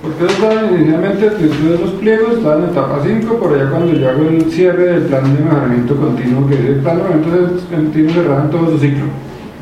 [0.02, 4.10] Porque eso estaba inicialmente, de los pliegos, estaba en etapa 5, por allá cuando yo
[4.10, 8.14] hago el cierre del plan de mejoramiento continuo, que es el plan de mejoramiento continuo
[8.14, 9.06] cerrado en todo su ciclo.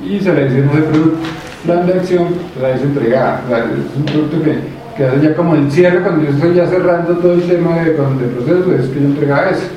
[0.04, 1.18] Y se le dice ese producto,
[1.64, 3.42] plan de acción, se la dice entregada.
[3.50, 4.58] Es un producto que,
[4.98, 7.96] que hace ya como el cierre, cuando yo estoy ya cerrando todo el tema de,
[7.96, 9.68] con- de procesos, es que yo entregaba eso.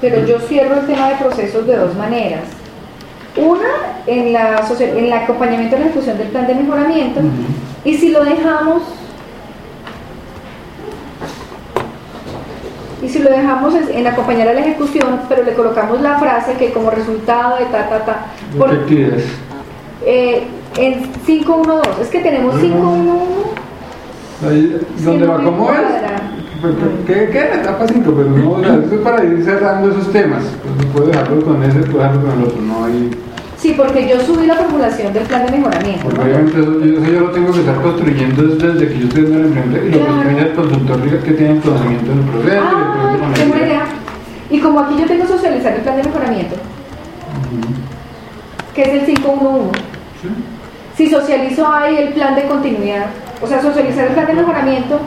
[0.00, 2.44] Pero yo cierro el tema de procesos de dos maneras.
[3.40, 3.68] Una,
[4.06, 7.20] en la, en el acompañamiento de la ejecución del plan de mejoramiento,
[7.84, 8.82] y si lo dejamos,
[13.02, 16.54] y si lo dejamos es- en acompañar a la ejecución, pero le colocamos la frase
[16.54, 19.12] que como resultado de ta, ta, ta, ¿De por- qué
[20.04, 20.46] eh,
[20.76, 23.24] en 512, es que tenemos 511.
[24.48, 25.80] Ahí, no lo me acomodes.
[25.80, 26.16] cuadra.
[26.60, 26.74] Pues,
[27.06, 28.12] ¿Qué queda en etapa 5?
[28.16, 30.42] Pero no, o sea, eso es para ir cerrando esos temas.
[30.76, 33.10] Pues puedo dejarlo con ese, puedo dejarlo con el otro, no hay.
[33.58, 36.02] Sí, porque yo subí la formulación del plan de mejoramiento.
[36.04, 36.24] Porque ¿no?
[36.24, 39.34] obviamente eso, yo, eso yo lo tengo que estar construyendo desde, que yo estoy en
[39.34, 43.34] el emprendimiento y lo construye el consultor que tiene conocimiento del proceso y Ah, la
[43.34, 43.66] qué buena idea.
[43.66, 43.86] idea.
[44.50, 46.54] Y como aquí yo tengo socializar el plan de mejoramiento,
[48.74, 49.80] que es el 511.
[50.96, 53.06] Si socializo ahí el plan de continuidad,
[53.42, 55.00] o sea, socializar el plan de mejoramiento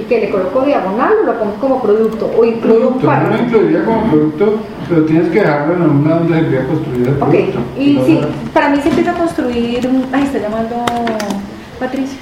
[0.00, 3.12] y que le coloco diagonal o lo pongo como producto o incluyo un Producto, no
[3.12, 3.42] lo párrafo.
[3.44, 4.54] incluiría como producto,
[4.88, 7.58] pero tienes que dejarlo en un lado donde se vea construir el Ok, producto.
[7.78, 8.20] y sí,
[8.54, 9.86] para mí se empieza a construir.
[9.86, 10.76] un- Ay, está llamando
[11.78, 12.18] Patricia.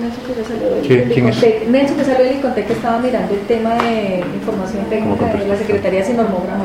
[0.00, 1.36] Nelson que salió del ¿Quién- quién es?
[1.38, 1.68] Icontec.
[1.68, 5.56] Nelson que salió del Icontec que estaba mirando el tema de información técnica de la
[5.56, 6.64] Secretaría sin normograma.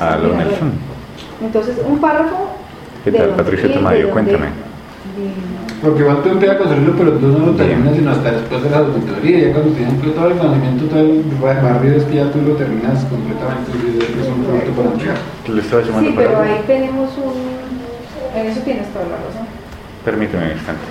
[0.00, 0.72] Ah, lo Nelson.
[1.42, 2.48] Entonces, un párrafo.
[3.04, 4.06] ¿Qué de tal, Patricia Tamayo?
[4.06, 4.46] de Cuéntame.
[5.82, 8.70] Porque igual tú empiezas a construirlo, pero tú no lo terminas sino hasta después de
[8.70, 9.38] la auditoría.
[9.38, 11.22] Ya cuando tienes todo el conocimiento, todo el
[11.62, 13.70] barrido es que ya tú lo terminas completamente.
[14.20, 15.16] Es un producto para entregar.
[15.48, 18.40] Le estaba llamando Sí, pero ahí tenemos un.
[18.40, 19.46] En eso tienes toda la razón.
[20.04, 20.82] Permíteme un instante.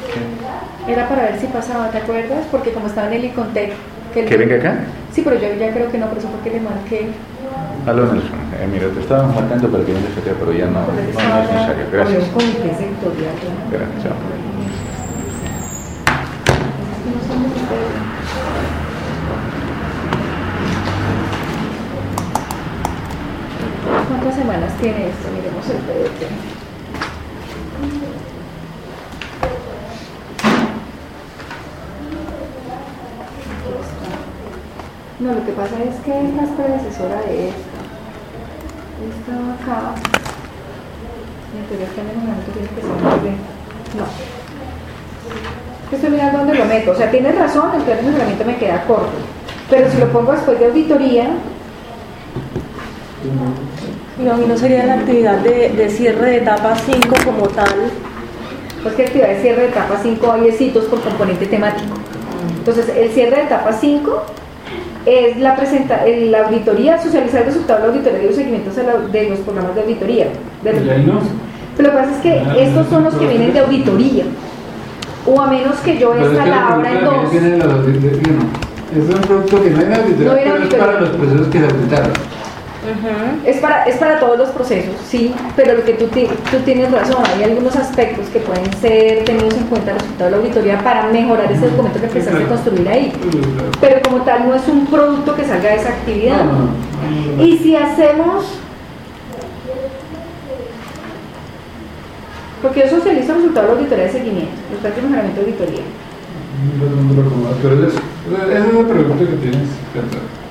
[0.87, 2.45] Era para ver si pasaba, ¿te acuerdas?
[2.51, 3.71] Porque como estaba en el Icontec.
[4.15, 4.75] el- ¿Que venga acá?
[5.11, 7.07] Sí, pero yo ya creo que no, por eso porque le marqué.
[7.87, 8.42] Aló Nelson.
[8.63, 11.07] Eh, mira, te estábamos marcando para que vengas acá, pero ya no, no, no es
[11.07, 11.85] necesario.
[11.91, 12.29] Gracias.
[13.69, 14.13] Gracias.
[24.07, 25.27] ¿Cuántas semanas tiene esto?
[25.35, 26.21] Miremos el PDT.
[35.19, 37.72] No, lo que pasa es que es predecesora de esta.
[39.03, 39.95] Esta va acá.
[41.53, 42.89] Y en teoría está en el momento tiene que ser.
[43.97, 44.05] No.
[45.91, 46.91] Estoy mirando dónde lo meto.
[46.91, 49.11] O sea, tienes razón, el plan de mejoramiento me queda corto.
[49.69, 51.27] Pero si lo pongo después de auditoría,
[54.19, 57.91] Y no, y no sería la actividad de, de cierre de etapa 5 como tal.
[58.81, 61.95] Pues que actividad de cierre de etapa 5 hay por componente temático.
[62.57, 64.23] Entonces, el cierre de etapa 5
[65.05, 68.75] es la, presenta el- la auditoría, socializar el resultado de la auditoría y los seguimientos
[68.75, 70.27] de, la- de los programas de auditoría.
[70.63, 70.73] De-
[71.05, 71.19] no.
[71.75, 74.23] Pero lo que pasa es que estos son los que vienen de auditoría.
[75.25, 77.31] O a menos que yo es esta que la abra en dos.
[77.31, 78.99] viene la auditoría, no.
[79.01, 80.85] Es un producto que no viene de auditoría, No pero es auditoría.
[80.85, 82.11] para los procesos que se auditaron.
[83.45, 87.23] Es para, es para todos los procesos, sí, pero lo que tú, tú tienes razón,
[87.33, 91.07] hay algunos aspectos que pueden ser tenidos en cuenta el resultado de la auditoría para
[91.07, 93.13] mejorar ese documento que empezaste a construir ahí.
[93.79, 96.43] Pero como tal no es un producto que salga de esa actividad.
[96.43, 97.43] No, no.
[97.43, 98.45] Y si hacemos,
[102.61, 105.47] porque yo socializo el resultado de la auditoría de seguimiento, los planes de mejoramiento de
[105.47, 105.83] auditoría.
[107.25, 110.42] Acomodas, Pero es, esa es la pregunta que tienes que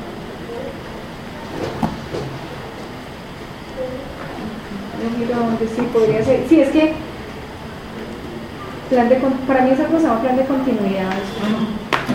[5.47, 6.41] dónde sí podría ser.
[6.49, 6.93] Sí, es que
[8.91, 11.13] plan de, con- para mí esa cosa se llama plan de continuidad.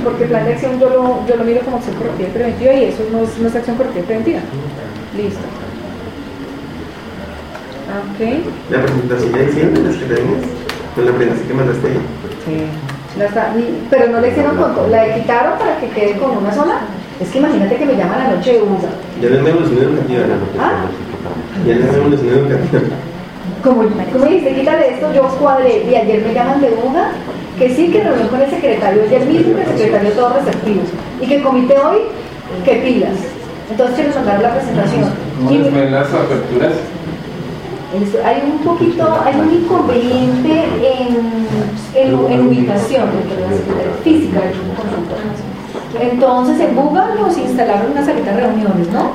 [0.04, 2.84] Porque plan de acción yo lo, yo lo miro como acción correctiva y preventiva y
[2.86, 4.40] eso no es, no es acción correctiva y preventiva.
[5.16, 5.42] Listo.
[7.88, 8.20] Ok.
[8.70, 10.44] La presentación ya hicieron las que tenías,
[10.96, 12.00] con la presentación que mandaste ahí.
[13.18, 16.38] La está- y- pero no le hicieron con todo, la quitaron para que quede con
[16.38, 16.82] una sola.
[17.20, 18.90] Es que imagínate que me llaman la noche de usa.
[19.22, 20.62] Ya no es una evolución educativa, ¿no?
[20.62, 20.86] Ah,
[21.66, 22.82] Ya no es una evolución educativa.
[23.68, 23.84] Como
[24.26, 27.12] me dijiste, quítale esto, yo cuadré y ayer me llaman de UNA
[27.58, 30.82] que sí, que reunión con el secretario ayer mismo, que el secretario todo receptivo
[31.22, 31.98] y que comité hoy,
[32.64, 33.18] que pilas.
[33.70, 35.10] Entonces quiero mandar la presentación.
[35.46, 36.74] ¿Cómo ven las aperturas?
[38.24, 41.48] hay un poquito, hay un inconveniente en,
[41.96, 43.10] en, en ubicación
[44.04, 45.57] física del consultor.
[46.00, 49.12] Entonces en Google nos instalaron una salita de reuniones, ¿no?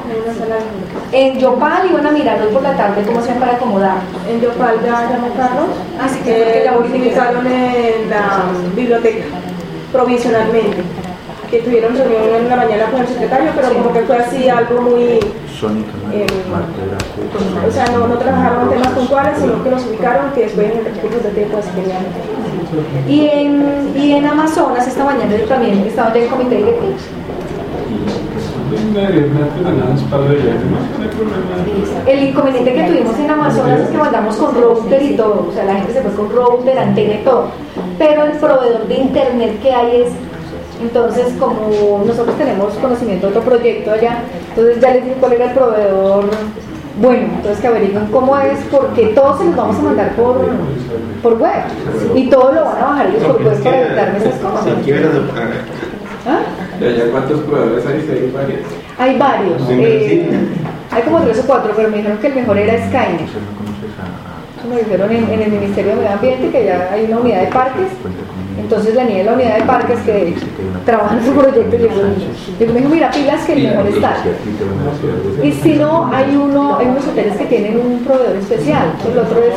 [1.13, 3.97] En Yopal iban a mirar hoy por la tarde cómo hacían para acomodar.
[4.29, 5.67] En Yopal ya llamó Carlos,
[6.01, 9.25] Así que que la utilizaron en la biblioteca
[9.93, 10.83] provisionalmente.
[11.51, 14.81] Que tuvieron reunión en la mañana con el secretario, pero como que fue así algo
[14.81, 15.21] muy.
[15.61, 16.27] Sónica, Eh,
[17.69, 20.85] O sea, no, no trabajaron temas puntuales, sino que nos ubicaron que después en el
[20.87, 22.05] recursos de tiempo así tenían.
[23.09, 26.95] Y en, y en Amazonas esta mañana yo también estaba en comité directivo.
[32.07, 35.65] El inconveniente que tuvimos en Amazonas es que mandamos con router y todo, o sea,
[35.65, 37.49] la gente se fue con router, antena y todo,
[37.99, 40.09] pero el proveedor de internet que hay es,
[40.81, 45.45] entonces como nosotros tenemos conocimiento de otro proyecto allá, entonces ya les dije cuál era
[45.47, 46.25] el proveedor,
[47.01, 50.47] bueno, entonces que averigüen cómo es, porque todos se los vamos a mandar por,
[51.23, 51.63] por web,
[52.15, 54.67] y todo lo van a bajar ellos por web para evitarme esas cosas.
[56.27, 56.41] Ah.
[56.81, 58.01] ¿Y allá cuántos proveedores hay?
[58.03, 58.61] ¿Sí hay varios?
[58.99, 60.31] Hay varios, eh,
[60.91, 63.21] hay como tres o cuatro, pero me dijeron que el mejor era Skynet.
[63.21, 66.65] ¿No conoces a, a Eso me dijeron en, en el Ministerio de Medio Ambiente que
[66.65, 67.89] ya hay una unidad de parques?
[68.59, 70.35] Entonces la niña de la unidad de parques que
[70.85, 71.95] trabaja en su proyecto llegó
[72.61, 74.17] y me dijo, mira, pilas que el mejor está.
[75.43, 79.41] Y si no, hay uno, hay unos hoteles que tienen un proveedor especial, el otro
[79.43, 79.55] es...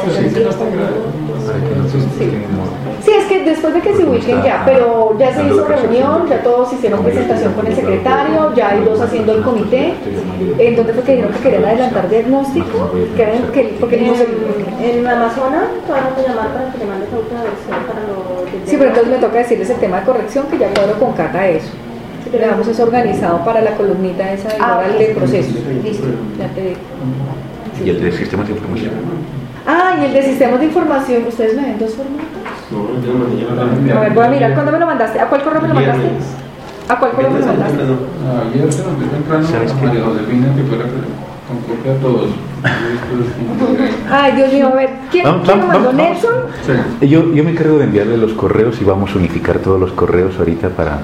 [3.06, 6.42] Sí, es que después de que se ubiquen ya, pero ya se hizo reunión, ya
[6.42, 9.94] todos hicieron presentación con el secretario, ya hay dos haciendo el comité,
[10.58, 14.28] en donde fue que dijeron que querían adelantar diagnóstico, que, que, porque sé.
[14.82, 18.28] En Amazonas, todavía no te llamaron para que te mandes a otra versión para lo
[18.28, 18.35] que
[18.66, 21.48] Sí, pero entonces me toca decirles el tema de corrección, que ya cuadro con Cata
[21.48, 21.70] eso.
[22.32, 24.98] Le damos eso organizado para la columnita esa de Ah, oral ok.
[25.00, 25.52] de proceso.
[25.84, 26.08] Listo.
[26.40, 26.80] Ya te digo.
[27.86, 28.92] Y el de sistemas de información.
[29.68, 32.26] Ah, y el de sistemas de información, ¿ustedes me ven dos formatos?
[32.72, 33.94] No, mandé, mandé.
[33.94, 35.20] A ver, voy a mirar, ¿cuándo me lo mandaste?
[35.20, 36.08] ¿A cuál correo me lo mandaste?
[36.90, 37.78] ¿A cuál correo me lo mandaste?
[37.84, 37.96] no.
[38.52, 39.76] Ayer se nos dio temprano ¿Sabes a?
[39.86, 41.02] María Josefina que fuera con
[41.50, 42.30] a todos.
[44.10, 45.98] Ay, Dios mío, a ver, ¿quién, Vamos, quién lo vamos, mandó?
[46.04, 46.12] vamos.
[46.24, 46.34] ¿Nelson?
[47.02, 47.08] Sí.
[47.08, 50.36] Yo, yo me encargo de enviarle los correos y vamos a unificar todos los correos
[50.40, 51.00] ahorita para,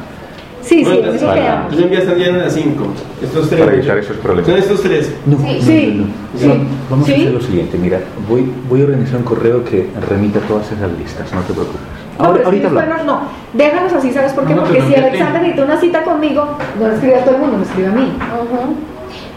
[0.61, 1.67] Sí, sí, Bueno, eso para-.
[1.69, 2.83] Tú envías también a las 5.
[3.23, 3.61] Estos tres.
[3.61, 4.47] para evitar esos problemas.
[4.49, 5.13] Son estos tres.
[5.25, 5.43] No, Sí.
[5.43, 6.39] no, no, Sí, no.
[6.39, 6.55] sí, Va-
[6.91, 7.11] Vamos sí.
[7.11, 7.99] a hacer lo siguiente, mira,
[8.29, 11.81] voy, voy a organizar un correo que remita todas esas listas, no te preocupes.
[12.19, 12.97] No, Ahora- ahorita hablamos.
[12.99, 13.21] no, no,
[13.53, 14.53] déjanos así, ¿sabes por qué?
[14.53, 16.45] No, no, Porque si Alexander necesita una cita conmigo,
[16.79, 18.13] no le escribe a todo el mundo, me escribe a mí.
[18.43, 18.75] Ujú.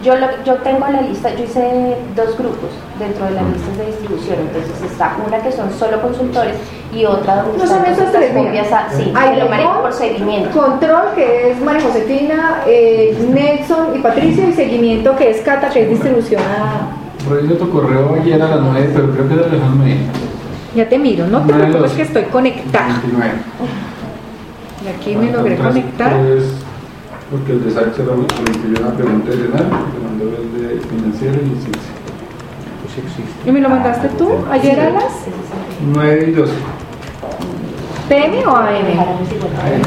[0.05, 3.85] Yo, lo, yo tengo la lista, yo hice dos grupos dentro de las listas de
[3.87, 6.53] distribución, entonces está una que son solo consultores
[6.93, 9.81] y otra donde No son están esas tres, copias a- sí, Hay que lo manejo
[9.81, 10.51] por seguimiento.
[10.61, 15.81] Control, que es María Josefina, eh, Nelson y Patricio, y seguimiento, que es Cata, que
[15.85, 17.27] es distribución a...
[17.27, 19.97] Revisé tu correo ayer a las 9, pero creo que era de las 9.
[20.75, 22.99] Ya te miro, no te preocupes que estoy conectada.
[23.01, 23.31] 29.
[24.85, 26.11] Y aquí me logré conectar.
[26.11, 26.43] tres,
[27.31, 30.79] porque el de SAC se lo incluyó una pregunta de Leonardo, que mandó el de
[30.87, 31.69] financiero y CICE.
[32.81, 33.49] Pues sí existe.
[33.49, 35.13] ¿Y me lo mandaste tú ayer a las
[35.93, 36.53] 9 y 12.
[38.09, 38.67] PM o AM?
[38.67, 39.81] AM.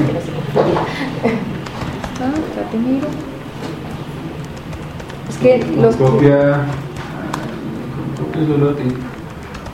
[2.20, 3.06] Ah, ya te miro.
[5.28, 5.94] Es que Con los...
[5.96, 6.54] Copia.
[6.56, 6.66] ah,
[8.16, 8.82] con Copia solo a ti.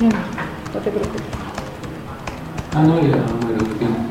[0.00, 1.22] No, no te preocupes.
[2.74, 4.03] Ah, no, ya, no, me lo tiene.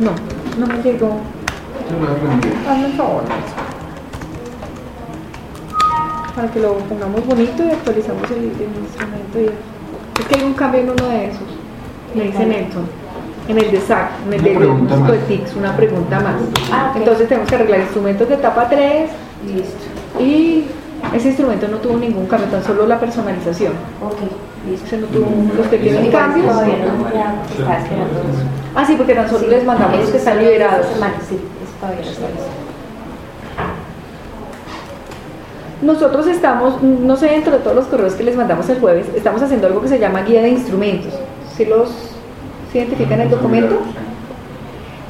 [0.00, 0.10] No,
[0.58, 1.16] no me llegó.
[2.68, 3.22] Hazme el favor.
[6.34, 9.40] Para que lo pongamos bonito y actualizamos el, el instrumento.
[9.40, 10.20] Y...
[10.20, 11.42] Es que hay un cambio en uno de esos.
[12.14, 12.86] Me dice Nelson.
[13.48, 15.18] En el de SAC, en el Una de de.
[15.26, 16.34] TICS, una pregunta más.
[16.70, 16.92] Ah.
[16.94, 19.10] Entonces tenemos que arreglar instrumentos de etapa 3
[19.46, 20.22] Listo.
[20.22, 20.66] y
[21.14, 23.72] ese instrumento no tuvo ningún cambio, tan solo la personalización.
[24.02, 24.18] Ok,
[24.68, 24.86] listo.
[24.86, 26.46] Ese no tuvo los pequeños cambios.
[26.46, 28.42] Todavía no ya estaba esperando eso.
[28.74, 30.86] Ah, sí, porque tan solo Sí, les mandamos los que están liberados.
[30.86, 32.42] semana, Sí, eso todavía no está listo.
[35.80, 39.40] Nosotros estamos, no sé, dentro de todos los correos que les mandamos el jueves, estamos
[39.42, 41.12] haciendo algo que se llama guía de instrumentos.
[41.56, 41.88] ¿Sí los
[42.72, 43.78] sí identifican el documento?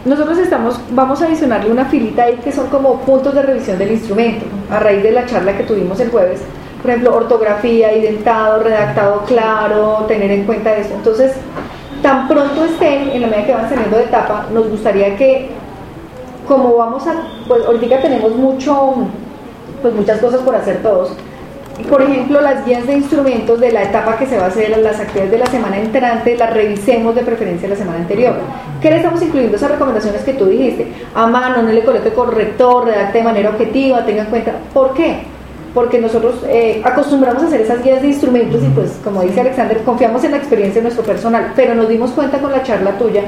[0.09, 3.93] Nosotros estamos, vamos a adicionarle una filita ahí que son como puntos de revisión del
[3.93, 6.41] instrumento, a raíz de la charla que tuvimos el jueves.
[6.81, 10.95] Por ejemplo, ortografía, identado, redactado claro, tener en cuenta eso.
[10.95, 11.35] Entonces,
[12.01, 15.51] tan pronto estén, en la medida que van saliendo de etapa, nos gustaría que,
[16.47, 17.13] como vamos a,
[17.47, 18.95] pues ahorita tenemos mucho,
[19.83, 21.13] pues muchas cosas por hacer todos.
[21.89, 25.01] Por ejemplo, las guías de instrumentos de la etapa que se va a hacer, las
[25.01, 28.35] actividades de la semana entrante, las revisemos de preferencia la semana anterior.
[28.81, 29.57] ¿Qué le estamos incluyendo?
[29.57, 30.93] Esas recomendaciones que tú dijiste.
[31.15, 34.53] A mano, no le coloque corrector, redacte de manera objetiva, tenga en cuenta.
[34.75, 35.21] ¿Por qué?
[35.73, 39.79] Porque nosotros eh, acostumbramos a hacer esas guías de instrumentos y pues, como dice Alexander,
[39.79, 43.23] confiamos en la experiencia de nuestro personal, pero nos dimos cuenta con la charla tuya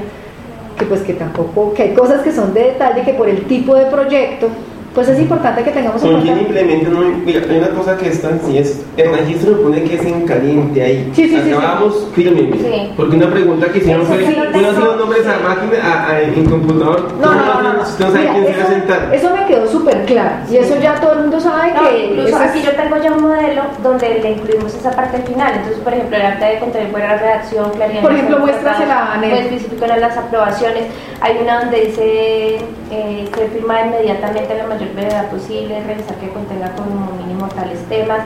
[0.81, 3.75] que pues que tampoco, que hay cosas que son de detalle, que por el tipo
[3.75, 4.49] de proyecto,
[4.95, 6.61] pues es importante que tengamos en ¿Con quién cuenta.
[6.61, 6.91] implementa?
[6.91, 10.05] No, mira, hay una cosa que es tan es el registro me pone que es
[10.05, 11.11] en caliente ahí.
[11.15, 11.53] Sí, sí, sí, sí.
[11.53, 12.51] Acabamos firme.
[12.59, 12.93] Sí.
[12.97, 14.69] Porque una pregunta que hicieron fue, tengo.
[14.69, 17.73] hace los nombres a máquina, a, a- en computador, No, no, no, no.
[17.79, 19.15] no sabe Mira, quién se va a eso, sentar.
[19.15, 20.31] eso me quedó súper claro.
[20.51, 22.07] Y eso ya todo el mundo sabe No, que.
[22.07, 25.53] incluso aquí yo tengo ya un modelo donde le incluimos esa parte al final.
[25.55, 28.03] Entonces, por ejemplo, el arte de control buena redacción, claridad.
[28.03, 29.31] Por ejemplo, muéstrasela a tratados, Nel.
[29.31, 30.85] Pues especifican las aprobaciones.
[31.21, 32.57] Hay una donde dice
[32.91, 38.21] eh, que firma inmediatamente la mayor brevedad posible, revisar que contenga como mínimo tales temas.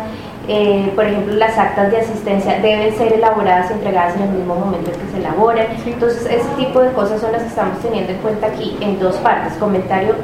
[0.46, 4.54] Eh, por ejemplo, las actas de asistencia deben ser elaboradas y entregadas en el mismo
[4.54, 5.66] momento en que se elaboran.
[5.86, 9.16] Entonces, ese tipo de cosas son las que estamos teniendo en cuenta aquí en dos
[9.16, 10.14] partes, comentario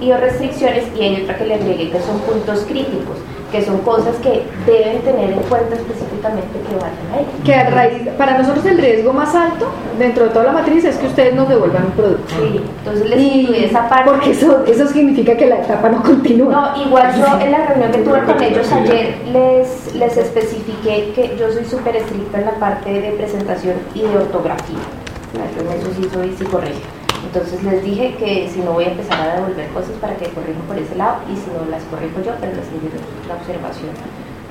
[0.00, 3.16] y o restricciones y hay otra que le agregué que son puntos críticos.
[3.52, 7.26] Que son cosas que deben tener en cuenta específicamente que vayan ahí.
[7.44, 10.96] Que a raíz, para nosotros el riesgo más alto dentro de toda la matriz es
[10.96, 12.34] que ustedes nos devuelvan un producto.
[12.40, 14.10] Sí, entonces les incluí esa parte.
[14.10, 16.52] Porque eso, eso significa que la etapa no continúa.
[16.74, 21.36] No, igual yo en la reunión que tuve con ellos ayer les, les especifiqué que
[21.38, 24.78] yo soy súper estricta en la parte de presentación y de ortografía.
[25.34, 27.01] Yo en eso sí soy psicorregia.
[27.34, 30.62] Entonces les dije que si no voy a empezar a devolver cosas para que corrijan
[30.68, 32.90] por ese lado y si no las corrijo yo, pero les envío
[33.26, 33.90] la observación.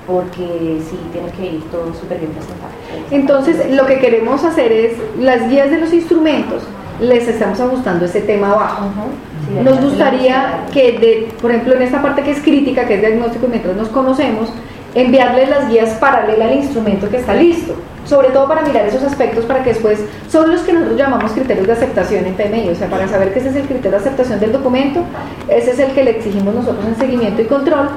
[0.07, 2.73] Porque sí, tiene que ir todo súper bien presentado.
[3.11, 6.63] Entonces, lo que queremos hacer es, las guías de los instrumentos,
[6.99, 8.85] les estamos ajustando ese tema abajo.
[8.85, 9.09] Ujú,
[9.47, 13.01] sí, Nos gustaría que, de, por ejemplo, en esta parte que es crítica, que es
[13.01, 14.49] diagnóstico mientras nos conocemos,
[14.95, 17.73] enviarles las guías paralelas al instrumento que está listo.
[18.05, 21.67] Sobre todo para mirar esos aspectos para que después son los que nosotros llamamos criterios
[21.67, 24.39] de aceptación en PMI, o sea, para saber que ese es el criterio de aceptación
[24.39, 25.01] del documento,
[25.47, 27.89] ese es el que le exigimos nosotros en seguimiento y control.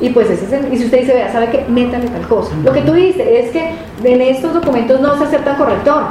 [0.00, 2.52] Y pues ese es el, y si usted dice, vea, sabe que métale tal cosa.
[2.64, 6.02] Lo que tú dices es que en estos documentos no se aceptan corrector.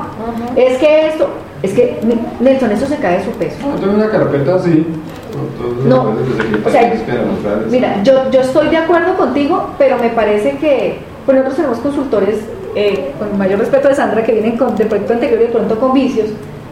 [0.56, 1.28] Es que esto,
[1.64, 2.00] es que
[2.40, 3.58] Nelson, eso se cae de su peso.
[3.64, 4.86] Yo tengo una carpeta así,
[5.86, 6.94] No, de o sea.
[7.70, 12.40] Mira, yo, yo estoy de acuerdo contigo, pero me parece que pues nosotros tenemos consultores,
[12.76, 15.50] eh, con el mayor respeto de Sandra, que vienen con, del proyecto anterior y de
[15.50, 16.28] pronto con vicios,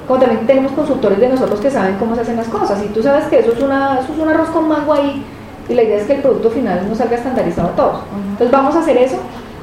[0.07, 2.81] como también tenemos consultores de nosotros que saben cómo se hacen las cosas.
[2.83, 5.23] Y tú sabes que eso es, una, eso es un arroz con mango ahí,
[5.69, 7.99] y la idea es que el producto final no salga estandarizado a todos.
[8.31, 9.17] Entonces vamos a hacer eso.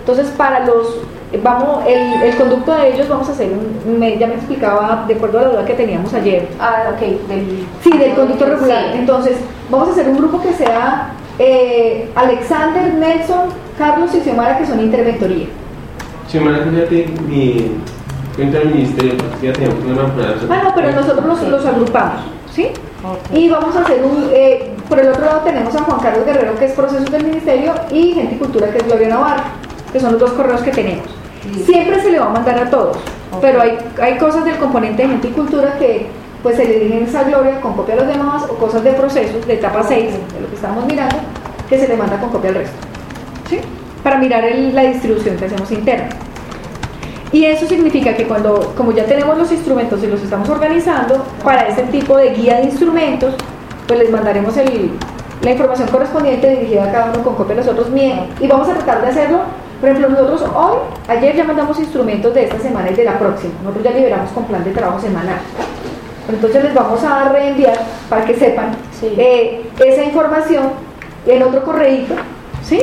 [0.05, 0.99] Entonces para los,
[1.43, 5.15] vamos, el, el conducto de ellos vamos a hacer, un, me- ya me explicaba, de
[5.15, 8.93] acuerdo a la duda que teníamos ayer, Ah, ok, del, Sí, del conducto regular.
[8.93, 8.99] Sí.
[8.99, 9.37] Entonces,
[9.71, 13.49] vamos a hacer un grupo que sea eh, Alexander, Nelson,
[13.79, 15.47] Carlos y Xiomara, que son interventoría.
[16.29, 17.73] Xiomara, fíjate, mi
[18.37, 21.65] cuenta del ministerio, porque ya tenía un problema para Ah, no, pero nosotros los, los
[21.67, 22.21] agrupamos,
[22.53, 22.69] ¿sí?
[23.33, 24.29] Y vamos a hacer un.
[24.33, 27.73] eh, por el otro lado, tenemos a Juan Carlos Guerrero, que es Procesos del Ministerio,
[27.91, 29.43] y Gente y Cultura, que es Gloria Navarro,
[29.95, 31.07] que son los dos correos que tenemos.
[31.65, 32.97] Siempre se le va a mandar a todos,
[33.33, 33.39] Ok.
[33.41, 36.07] pero hay, hay cosas del componente de Gente y Cultura que
[36.43, 39.47] pues se le dirigen esa Gloria con copia a los demás, o cosas de procesos,
[39.47, 41.15] de etapa 6, de lo que estamos mirando,
[41.71, 42.77] que se le manda con copia al resto.
[43.49, 43.61] ¿Sí?
[44.03, 46.09] Para mirar el- la distribución que hacemos interna.
[47.33, 51.67] Y eso significa que cuando, como ya tenemos los instrumentos y los estamos organizando, para
[51.69, 53.35] ese tipo de guía de instrumentos,
[53.87, 54.91] pues les mandaremos el-
[55.43, 58.29] la información correspondiente dirigida a cada uno con copia de los otros bien.
[58.41, 59.39] Y vamos a tratar de hacerlo,
[59.85, 60.79] por ejemplo, nosotros hoy,
[61.09, 63.53] ayer ya mandamos instrumentos de esta semana y de la próxima.
[63.63, 65.37] Nosotros ya liberamos con plan de trabajo semanal.
[66.27, 67.77] Entonces les vamos a reenviar
[68.09, 69.13] para que sepan Sí.
[69.19, 70.71] eh, esa información
[71.27, 72.15] en otro correíto,
[72.63, 72.81] ¿sí?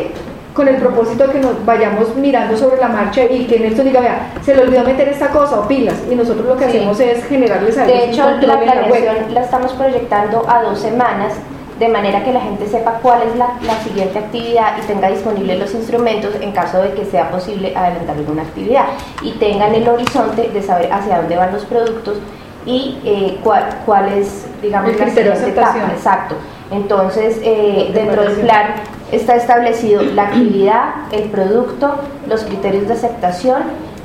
[0.53, 4.01] Con el propósito de que nos vayamos mirando sobre la marcha y que Nelson diga,
[4.01, 5.95] vea, se le olvidó meter esta cosa o pilas.
[6.11, 6.77] Y nosotros lo que Sí.
[6.77, 10.61] hacemos es generarles a ellos De hecho, la en la planeación la estamos proyectando a
[10.61, 11.33] dos semanas,
[11.81, 15.59] de manera que la gente sepa cuál es la, la siguiente actividad y tenga disponibles
[15.59, 18.85] los instrumentos en caso de que sea posible adelantar alguna actividad
[19.23, 22.19] y tengan el horizonte de saber hacia dónde van los productos
[22.67, 25.91] y eh, cuál, cuál es, digamos, El la siguiente etapa.
[25.91, 26.35] Exacto.
[26.69, 28.75] Entonces, eh, De dentro del plan
[29.11, 31.95] está establecido la actividad, el producto,
[32.27, 33.63] los criterios de aceptación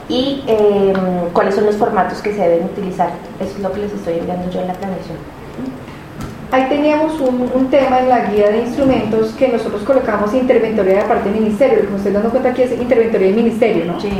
[0.09, 0.95] y eh,
[1.35, 3.11] cuáles son los formatos que se deben utilizar.
[3.39, 5.36] Eso es lo que les estoy enviando yo en la planeación.
[6.53, 11.05] Ahí teníamos un, un tema en la guía de instrumentos que nosotros colocamos interventoría de
[11.05, 11.85] parte del ministerio.
[11.85, 14.01] Como estoy dando cuenta aquí es interventoría del ministerio, ¿no?
[14.01, 14.11] Sí.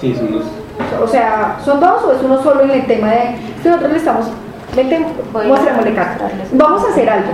[0.00, 0.44] Sí, son dos.
[1.02, 3.36] O sea, ¿son dos o es uno solo en el tema de...
[3.62, 4.26] Que nosotros le estamos...
[4.76, 6.18] Vente, Voy a muéstramele acá.
[6.52, 7.30] Vamos a hacer algo.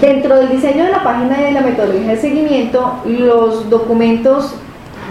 [0.00, 4.54] Dentro del diseño de la página de la metodología de seguimiento, los documentos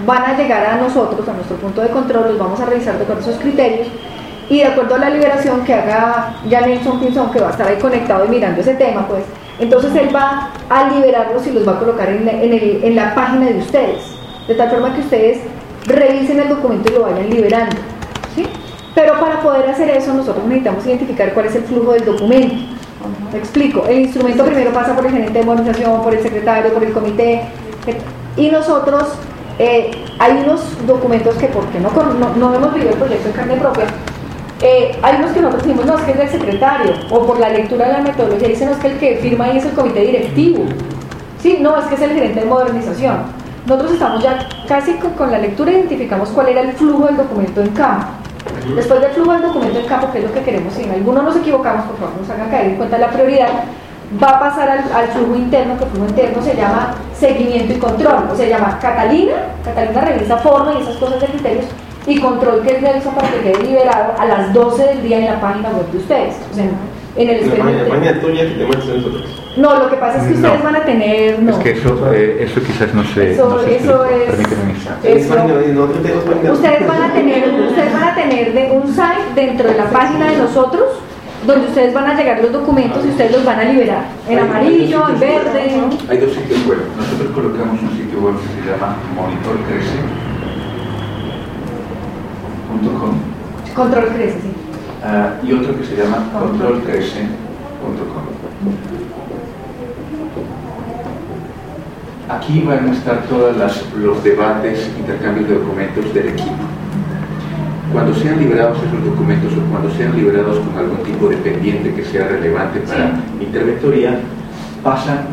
[0.06, 3.04] van a llegar a nosotros, a nuestro punto de control, los vamos a revisar de
[3.04, 3.88] acuerdo a esos criterios
[4.50, 7.68] y de acuerdo a la liberación que haga ya Nelson Pinzón, que va a estar
[7.68, 9.24] ahí conectado y mirando ese tema, pues
[9.60, 13.48] entonces él va a liberarlos y los va a colocar en la, en la página
[13.48, 14.02] de ustedes,
[14.48, 15.40] de tal forma que ustedes
[15.86, 17.76] revisen el documento y lo vayan liberando.
[18.36, 18.46] ¿sí?
[18.96, 22.56] Pero para poder hacer eso nosotros necesitamos identificar cuál es el flujo del documento.
[23.32, 26.84] Me explico, el instrumento primero pasa por el gerente de modernización, por el secretario, por
[26.84, 27.44] el comité,
[28.38, 29.14] y nosotros
[29.58, 33.56] eh, hay unos documentos que porque no, no, no hemos vivido el proyecto en carne
[33.56, 33.86] propia,
[34.62, 37.50] eh, hay unos que nosotros decimos, no, es que es del secretario, o por la
[37.50, 40.02] lectura de la metodología dicen, no, es que el que firma ahí es el comité
[40.02, 40.66] directivo,
[41.42, 43.42] sí, no, es que es el gerente de modernización.
[43.66, 47.70] Nosotros estamos ya casi con, la lectura identificamos cuál era el flujo del documento en
[47.70, 48.08] campo.
[48.76, 51.22] Después del flujo del documento en campo, que es lo que queremos, si en alguno
[51.22, 53.50] nos equivocamos, por favor nos hagan caer en cuenta la prioridad,
[54.22, 57.78] va a pasar al, al flujo interno, que el flujo interno se llama seguimiento y
[57.78, 59.34] control, o se llama Catalina,
[59.64, 61.66] Catalina revisa forma y esas cosas de criterios,
[62.08, 65.26] y control que es Nelson para que quede liberado a las 12 del día en
[65.26, 66.66] la página web de ustedes, o sea,
[67.18, 69.26] en el La página, la página tuya que te muestra nosotros.
[69.58, 70.64] No, lo que pasa es que ustedes No.
[70.64, 71.40] van a tener.
[71.44, 71.52] No.
[71.52, 75.42] Es que eso, eh, eso quizás no se, Eso- no se eso es- Eso- de-
[75.52, 79.86] tenemos Ustedes van a tener, ustedes van a tener de un site dentro de la
[79.90, 80.84] página de nosotros
[81.46, 85.10] donde ustedes van a llegar los documentos y ustedes los van a liberar en amarillo,
[85.10, 85.62] en verde.
[86.10, 86.80] Hay dos sitios web.
[86.96, 88.96] Nosotros colocamos un sitio web que se llama
[92.72, 94.52] monitorcrece.com Control crece, sí.
[95.04, 98.24] ah, y otro que se llama controlcrece.com.
[102.30, 103.56] Aquí van a estar todos
[103.96, 106.52] los debates, intercambios de documentos del equipo.
[107.92, 112.06] Cuando sean liberados esos documentos o cuando sean liberados con algún tipo de pendiente que
[112.06, 114.20] sea relevante para interventoría,
[114.82, 115.26] pasan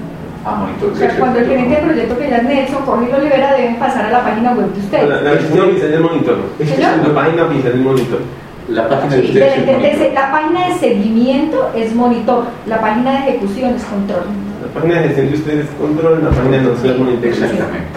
[0.44, 3.12] a monitor O sea, cuando el gerente de proyecto que ya es Nelson coge y
[3.12, 5.22] lo libera, deben pasar a la página web de La, ustedes.
[5.24, 6.36] la versión oficial del monitor.
[6.58, 8.20] La página oficial del monitor.
[8.68, 12.80] La página de Sí, de- es de- de- la página de seguimiento es monitor, la
[12.80, 14.24] página de ejecución es control.
[14.62, 17.24] La página de gestión de ustedes control, la página de nosotros es monitor.
[17.24, 17.88] Exactamente.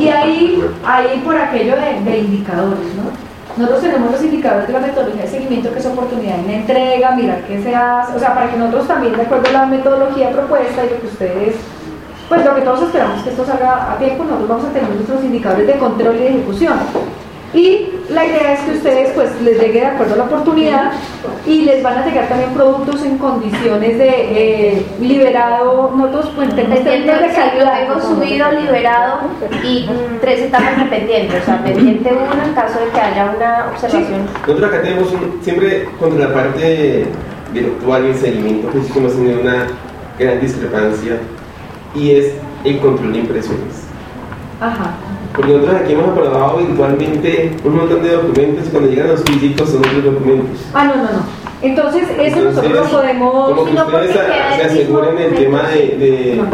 [0.00, 3.25] Y ahí, ahí por aquello de, de indicadores, ¿no?
[3.56, 7.40] Nosotros tenemos los indicadores de la metodología de seguimiento, que es oportunidad en entrega, mirar
[7.46, 10.84] qué se hace, o sea, para que nosotros también, de acuerdo a la metodología propuesta
[10.84, 11.56] y lo que ustedes,
[12.28, 15.24] pues lo que todos esperamos que esto salga a tiempo, nosotros vamos a tener nuestros
[15.24, 16.74] indicadores de control y de ejecución.
[17.54, 20.92] Y la idea es que ustedes pues les llegue de acuerdo a la oportunidad
[21.46, 26.82] y les van a llegar también productos en condiciones de eh, liberado, nosotros pues tenemos
[26.84, 27.78] términos de calidad.
[27.86, 29.20] tengo subido, liberado
[29.64, 29.88] y
[30.20, 31.38] tres etapas de pendiente.
[31.40, 34.26] O sea, pendiente uno en caso de que haya una observación.
[34.46, 37.06] Nosotros acá tenemos un- siempre contra la parte
[37.52, 39.66] virtual y el seguimiento, que sí hemos tenido una
[40.18, 41.18] gran discrepancia
[41.94, 42.34] y es
[42.64, 43.86] el control de impresiones.
[44.60, 44.90] Ajá.
[45.36, 49.68] Porque nosotros aquí hemos aprobado virtualmente un montón de documentos y cuando llegan los físicos
[49.68, 50.60] son otros documentos.
[50.74, 51.46] Ah, no, no, no.
[51.62, 53.48] Entonces, eso nosotros lo podemos...
[53.50, 55.76] Como que sino ustedes a- se aseguren el tema de...
[55.98, 56.44] de- No.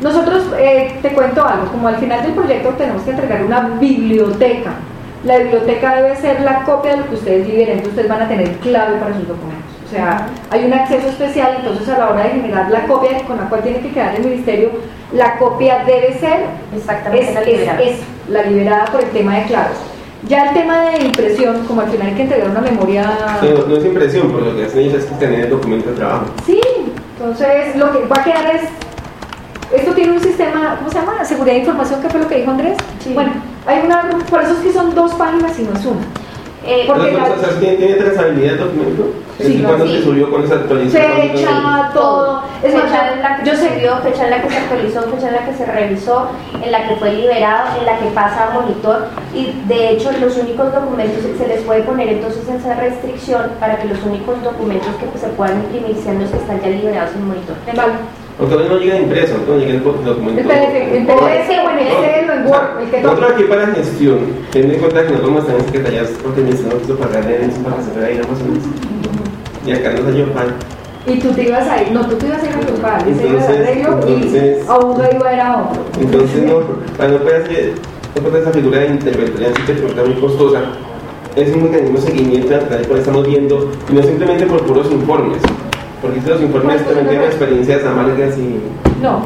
[0.00, 4.70] Nosotros, eh, te cuento algo, como al final del proyecto tenemos que entregar una biblioteca.
[5.24, 8.28] La biblioteca debe ser la copia de lo que ustedes liberen, entonces ustedes van a
[8.28, 9.67] tener clave para sus documentos.
[9.88, 13.38] O sea, hay un acceso especial, entonces a la hora de generar la copia con
[13.38, 14.70] la cual tiene que quedar el ministerio,
[15.12, 16.44] la copia debe ser
[16.76, 17.80] Exactamente es, la liberada.
[17.80, 19.78] es la liberada por el tema de claves.
[20.28, 23.38] Ya el tema de impresión, como al final hay que entregar una memoria...
[23.42, 25.96] No, no es impresión, porque lo que hacen ellos es que tener el documento de
[25.96, 26.26] trabajo.
[26.44, 26.60] Sí,
[27.18, 28.62] entonces lo que va a quedar es,
[29.74, 31.24] esto tiene un sistema, ¿cómo se llama?
[31.24, 32.76] Seguridad de información, ¿qué fue lo que dijo Andrés?
[33.02, 33.14] Sí.
[33.14, 33.32] Bueno,
[33.66, 36.00] hay una, por eso es que son dos páginas y no es una.
[36.70, 39.04] Eh, Porque la- ¿tiene, trazabilidad el documento?
[39.40, 39.92] Sí, cuándo sí.
[39.98, 40.66] se subió, actualizó.
[40.68, 42.42] cuándo se- Fecha, todo.
[42.62, 45.02] Es más, fecha en la que yo se subió, fecha en la que se actualizó,
[45.02, 46.28] fecha en la que se revisó,
[46.62, 50.36] en la que fue liberado, en la que pasa a monitor y de hecho los
[50.36, 55.18] únicos documentos se les puede poner entonces esa restricción para que los únicos documentos que
[55.18, 57.56] se puedan imprimir sean los que están ya liberados en monitor.
[57.76, 57.92] vale.
[58.38, 60.42] Aunque no llega impreso, no llega el documento.
[60.42, 64.18] PDF, el PDF o en Excel o en Word, el que Nosotros aquí para gestión,
[64.52, 68.18] teniendo en cuenta que nosotros estamos en secretarías organizadas para pagar en para vea ahí
[68.18, 68.64] más o menos.
[69.66, 70.46] Y acá nos ayuda para
[71.06, 73.08] Y tú te ibas a ir, no, tú te ibas a ir a era el
[73.08, 75.82] Entonces, entonces- y a uno iba era a otro.
[76.00, 76.60] Entonces, no,
[76.96, 77.74] para no hacer
[78.22, 80.60] no esa figura de interventoría sí que resulta muy costosa.
[81.36, 85.38] Es un mecanismo de seguimiento al cual estamos viendo, y no simplemente por puros informes,
[86.02, 88.60] porque los informes también tienen experiencias amargas y.
[89.02, 89.22] No,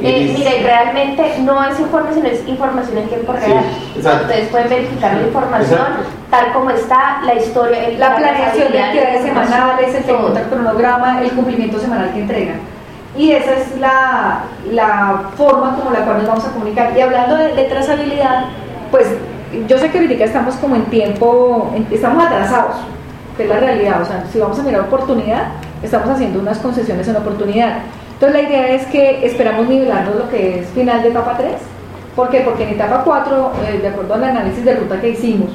[0.00, 3.64] Eh, y realmente no es informe, sino es información en tiempo Sí, real.
[3.96, 4.26] exacto.
[4.26, 6.02] Ustedes pueden verificar la información Exacto.
[6.30, 10.32] tal como está, la historia, el- la planeación de actividades semanales, el todo.
[10.50, 12.60] cronograma, el cumplimiento semanal que entregan.
[13.16, 16.92] Y esa es la, la forma como la cual nos vamos a comunicar.
[16.96, 18.44] Y hablando de, de trazabilidad,
[18.92, 19.08] pues
[19.66, 22.76] yo sé que ahorita estamos como en tiempo, en- estamos atrasados,
[23.36, 24.00] que es la realidad.
[24.02, 25.48] O sea, si vamos a mirar oportunidad,
[25.82, 27.78] estamos haciendo unas concesiones en oportunidad.
[28.14, 31.52] Entonces la idea es que esperamos nivelarnos lo que es final de etapa 3.
[32.16, 32.40] ¿Por qué?
[32.40, 35.50] Porque en etapa 4, eh, de acuerdo al análisis de ruta que hicimos,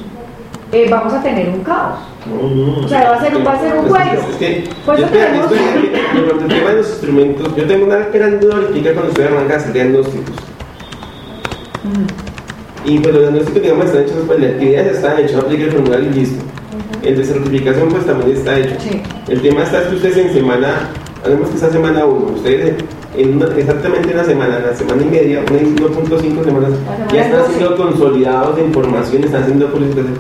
[0.72, 2.00] eh, vamos a tener un caos.
[2.26, 4.12] No, no, O sea, va a ser un- va a ser un juego.
[4.32, 8.40] Es que, Por yo eso tenemos- al tema de los instrumentos, yo tengo una gran
[8.40, 10.36] duda ahorita cuando estoy arrancando a hacer diagnósticos.
[12.86, 16.10] Y pues los diagnósticos, digamos, están hechos, pues las actividades están hechas, aplica el formulario
[16.10, 16.44] y listo.
[17.04, 18.76] El de certificación, pues también está hecho.
[18.80, 19.02] Sí.
[19.28, 20.90] El tema está es que ustedes en semana,
[21.24, 22.76] hablemos que esa semana 1, ustedes
[23.18, 26.72] en una- exactamente una semana, la semana y media, una 1.5 semanas,
[27.14, 30.14] ya están siendo consolidados de información, están haciendo publicación.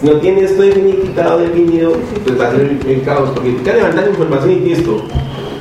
[0.00, 1.02] Si no tiene esto definido,
[1.38, 1.92] definido,
[2.24, 5.02] pues va a ser el, caos, porque hay que levantar información y listo.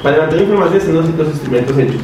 [0.03, 2.01] Para levantar información están los, los instrumentos hechos.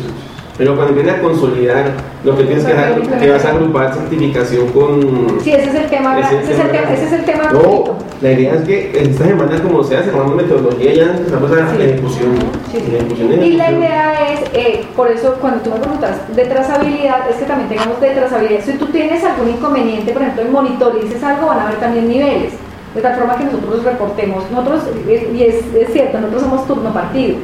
[0.57, 1.85] Pero cuando empiezas a consolidar
[2.23, 5.39] lo que tienes que hacer, que vas a agrupar certificación con...
[5.41, 7.83] Sí, ese es el tema, ese, es el tema, ese es el tema No,
[8.21, 11.81] la idea es que esta semana como sea, cerramos metodología ya empezamos a la Sí.
[11.81, 12.29] ejecución.
[12.71, 12.91] Sí, sí.
[12.91, 17.27] La ejecución, Y la idea es, eh, por eso cuando tú me preguntas de trazabilidad,
[17.31, 18.61] es que también tengamos de trazabilidad.
[18.63, 21.79] Si tú tienes algún inconveniente, por ejemplo, en monitor y dices algo, van a haber
[21.79, 22.53] también niveles.
[22.93, 24.43] De tal forma que nosotros reportemos.
[24.51, 27.37] Nosotros, eh, y es, es cierto, nosotros somos turno partido.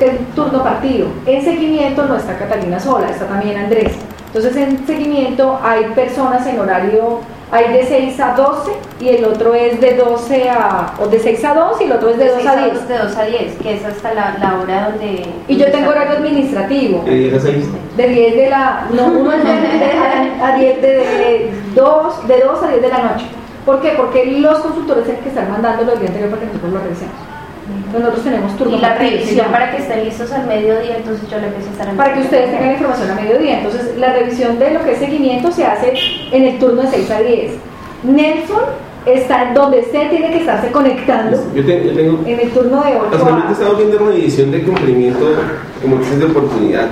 [0.00, 1.06] Que es turno partido?
[1.26, 3.92] En seguimiento no está Catalina sola, está también Andrés.
[4.26, 7.18] Entonces en seguimiento hay personas en horario,
[7.52, 8.70] hay de 6 a 12
[9.00, 12.10] y el otro es de 12 a, o de 6 a 2 y el otro
[12.10, 12.88] es de 2 a 10.
[12.88, 15.24] De 2 a 10, que es hasta la, la hora donde...
[15.48, 17.02] Y yo tengo horario administrativo.
[17.04, 17.64] De 10 a 6.
[17.96, 18.86] De 10 de la.
[18.94, 22.88] No, uno es de, de- a 10 de, de 2, de 2 a 10 de
[22.88, 23.26] la noche.
[23.66, 23.94] ¿Por qué?
[23.96, 26.78] Porque los consultores son los que están mandando el día anterior para que nosotros lo
[26.80, 27.14] revisemos.
[27.76, 31.38] Entonces nosotros tenemos turno Y la revisión para que estén listos al mediodía, entonces yo
[31.38, 33.58] le empiezo a estar en para que ustedes tengan la información a mediodía.
[33.58, 35.92] Entonces, la revisión de lo que es seguimiento se hace
[36.32, 37.52] en el turno de 6 a 10.
[38.04, 38.62] Nelson
[39.06, 42.20] está donde usted tiene que estarse conectando Yo, te- yo tengo...
[42.26, 43.52] en el turno de 8 Actualmente a.
[43.52, 45.26] estamos viendo revisión de cumplimiento,
[45.82, 46.86] como de oportunidad.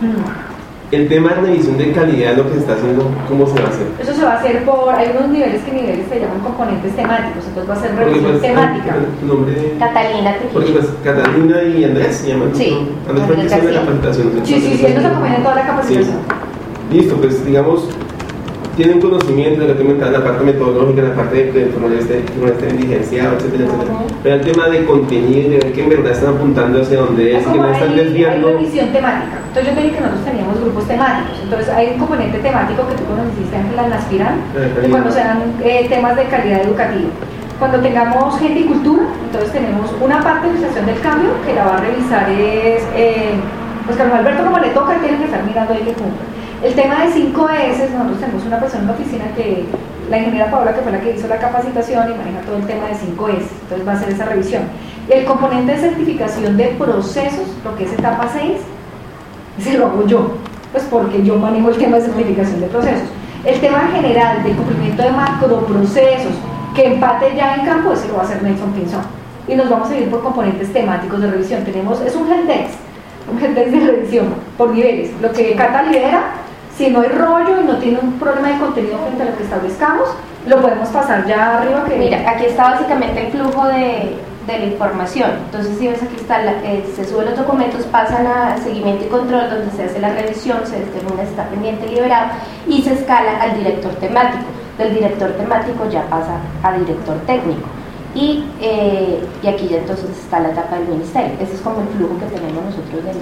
[0.00, 0.49] Mm.
[0.90, 3.70] El tema de revisión de calidad, lo que se está haciendo, ¿cómo se va a
[3.70, 3.86] hacer?
[4.00, 4.92] Eso se va a hacer por.
[4.92, 7.44] Hay unos niveles que niveles se llaman componentes temáticos.
[7.46, 8.96] Entonces va a ser Porque, revisión pues, temática.
[9.20, 10.80] tu nombre de- Catalina Porque Trujillo.
[10.80, 12.50] pues Catalina y Andrés se llaman.
[12.54, 12.70] Sí,
[13.06, 13.10] ¿no?
[13.22, 14.32] Andrés Andrés hizo la capacitación.
[14.44, 16.16] Sí, sí, sí, ellos acompañan toda la capacitación.
[16.90, 16.96] Sí.
[16.96, 17.88] Listo, pues digamos,
[18.80, 23.36] tienen conocimiento de lo que comentan, la parte metodológica, la parte de, formar este diligenciado,
[23.36, 23.98] etcétera, etcétera.
[24.22, 27.36] Pero el tema de contenido y de ver que en verdad están apuntando hacia donde
[27.36, 28.48] es, que no están desviando.
[28.48, 29.36] Hay revisión temática.
[29.48, 31.36] Entonces yo te dije que nosotros teníamos grupos temáticos.
[31.42, 34.34] Entonces hay un componente temático que tú conociste en la NASPIRAN,
[34.80, 37.10] de cuando sean eh, temas de calidad educativa.
[37.58, 41.66] Cuando tengamos gente y cultura, entonces tenemos una parte de administración del cambio que la
[41.66, 43.36] va a revisar es, eh,
[43.84, 46.39] pues Carlos Alberto como le toca, tiene que estar mirando ahí que cumpla.
[46.62, 49.64] El tema de 5S, nosotros tenemos una persona en la oficina que,
[50.10, 52.86] la ingeniera Paola, que fue la que hizo la capacitación y maneja todo el tema
[52.86, 54.64] de 5S, entonces va a hacer esa revisión.
[55.08, 58.52] Y el componente de certificación de procesos, lo que es etapa 6,
[59.58, 60.32] ese lo hago yo,
[60.72, 63.08] pues porque yo manejo el tema de certificación de procesos.
[63.44, 66.34] El tema general del cumplimiento de macroprocesos,
[66.74, 69.02] que empate ya en campo, ese lo va a hacer Nelson Pinzón.
[69.48, 71.64] Y nos vamos a ir por componentes temáticos de revisión.
[71.64, 72.74] Tenemos, es un helpdesk,
[73.32, 74.26] un helpdesk de revisión
[74.58, 75.10] por niveles.
[75.22, 76.34] Lo que Cata lidera,
[76.80, 79.42] si no hay rollo y no tiene un problema de contenido frente a lo que
[79.42, 80.08] establezcamos,
[80.46, 84.16] lo podemos pasar ya arriba que Mira, aquí está básicamente el flujo de,
[84.46, 85.30] la información.
[85.44, 89.50] Entonces, si ves aquí está, eh, se suben los documentos, pasan a seguimiento y control,
[89.50, 92.30] donde se hace la revisión, se determina si está pendiente liberado
[92.66, 94.42] y se escala al director temático.
[94.78, 97.68] Del director temático ya pasa a director técnico.
[98.14, 101.34] Y, eh, aquí ya entonces está la etapa del ministerio.
[101.38, 103.18] Ese es como el flujo que tenemos nosotros del,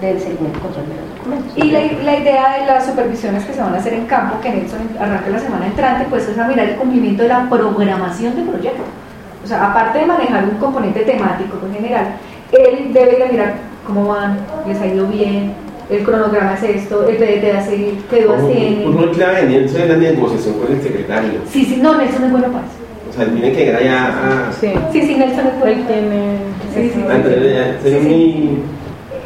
[0.00, 1.52] del seguimiento y control de los documentos.
[1.56, 1.80] Y la,
[2.12, 5.28] la idea de las supervisiones que se van a hacer en campo, que Nelson arranca
[5.30, 8.82] la semana entrante, pues es a mirar el cumplimiento de la programación de proyecto.
[9.44, 12.06] O sea, aparte de manejar un componente temático en general,
[12.52, 13.54] él debe ir a mirar
[13.86, 15.52] cómo van, les ha ido bien,
[15.90, 18.96] el cronograma es esto, el PDT a seguir, qué dudas Un tienen.
[18.96, 21.40] rol clave de Nelson es la negociación con el secretario.
[21.50, 22.74] Sí, sí, no, Nelson es bueno para eso.
[23.08, 24.52] O sea, tiene que llegar allá a...
[24.52, 25.76] Sí, Sí, sí, Nelson es bueno.
[25.80, 26.36] él tiene...
[26.72, 27.02] Sí, sí, sí.
[27.02, 28.62] a tener ya- Sí, ser sí.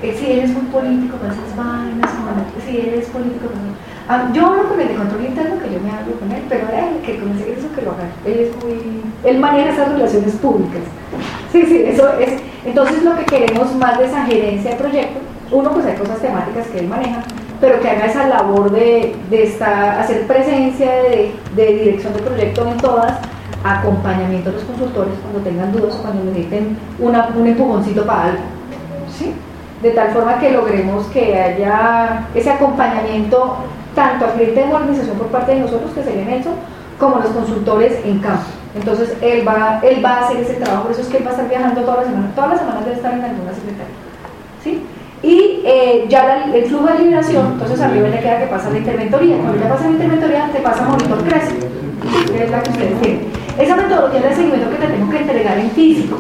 [0.05, 0.11] Muy...
[0.11, 3.75] Eh, Sí, él es muy político con esas vainas, con- sí, él es político con
[4.07, 6.67] Ah, yo hablo con el de control interno, que yo me hablo con él, pero
[6.69, 8.09] él, que con el secreto que lo haga.
[8.27, 9.01] Él es muy...
[9.25, 10.83] Él maneja esas relaciones públicas.
[11.51, 12.35] Sí, sí, eso es...
[12.67, 16.67] Entonces lo que queremos más de esa gerencia de proyecto, uno pues hay cosas temáticas
[16.67, 17.23] que él maneja,
[17.63, 22.69] pero que haga esa labor de, de estar, hacer presencia de, de dirección de proyecto
[22.69, 23.19] en todas,
[23.65, 28.43] acompañamiento a los consultores cuando tengan dudas cuando necesiten una, un empujoncito para algo.
[29.19, 29.33] ¿sí?
[29.85, 33.59] De tal forma que logremos que haya ese acompañamiento
[33.95, 36.55] tanto al cliente de modernización por parte de nosotros, que sería Nelson,
[36.99, 38.47] como los consultores en campo.
[38.75, 41.29] Entonces él va, él va a hacer ese trabajo, por eso es que él va
[41.29, 43.95] a estar viajando todas las semanas, todas las semanas debe estar en alguna secretaría.
[44.63, 44.87] ¿sí?
[45.23, 49.37] Y eh, ya el flujo de liberación, entonces arriba le queda que pasa la interventoría.
[49.37, 51.57] Cuando ya pasa la interventoría, te pasa Monitor Crece,
[52.33, 53.27] que es la que ustedes tienen.
[53.59, 56.17] Esa metodología de seguimiento que te tengo que entregar en físico.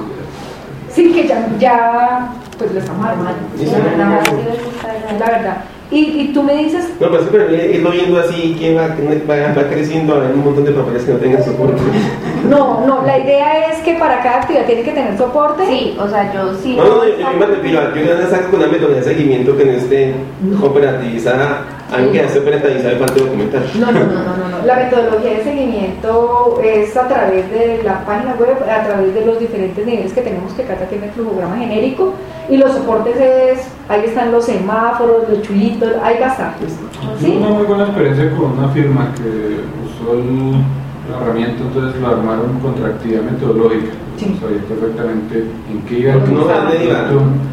[0.91, 1.27] Sí, que
[1.59, 2.29] ya
[2.65, 3.41] pues lo estamos armando.
[3.59, 5.57] Sí, sí, la verdad, sí, la verdad.
[5.91, 9.69] Y, y tú me dices, No, pues pero irlo viendo así, que va, va, va
[9.69, 11.81] creciendo, hay un montón de papeles que no tengan soporte.
[12.49, 15.67] no, no, la idea es que para cada actividad tiene que tener soporte.
[15.67, 16.77] Sí, o sea, yo sí.
[16.77, 19.65] No, no, yo, yo me refiero, yo ya saco con una metodología de seguimiento que
[19.67, 20.15] no esté
[20.63, 21.63] operativizada
[21.93, 23.63] Alguien que hace operata y sabe cuánto documentar.
[23.79, 24.67] No, no, no, no, no.
[24.67, 29.39] La metodología de seguimiento es a través de la página web, a través de los
[29.39, 32.15] diferentes niveles que tenemos que Cata tiene el flujograma genérico
[32.49, 36.75] y los soportes es, ahí están los semáforos, los chulitos, hay bastantes.
[37.19, 37.37] Tuve ¿Sí?
[37.37, 42.59] una muy buena experiencia con una firma que usó el- la herramienta, entonces lo armaron
[42.61, 43.93] con actividad metodológica.
[44.17, 44.37] Sí.
[44.41, 46.13] Sabía perfectamente en qué iba.
[46.13, 47.11] Sabe dónde iba.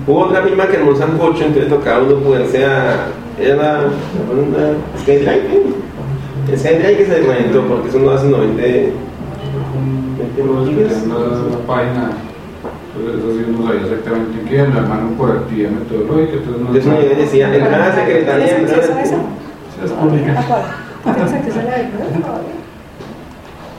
[0.07, 3.07] Hubo otra firma que armó un sancocho, entonces tocaba uno poderse a.
[3.39, 3.79] Era una.
[4.31, 5.63] una SkyDrive.
[6.49, 8.61] El SkyDrive que se desconectó porque eso no hace 90.
[10.35, 11.07] 20 gigas.
[11.07, 12.11] la página,
[12.95, 16.33] entonces eso sí no sabía exactamente en qué iba, lo armaron por actividad metodológica.
[16.37, 19.17] Entonces no Entonces uno llegaba y decía, entrada secretaría, ¿Tienes acceso a esa?
[21.03, 22.60] ¿Tienes acceso a la de?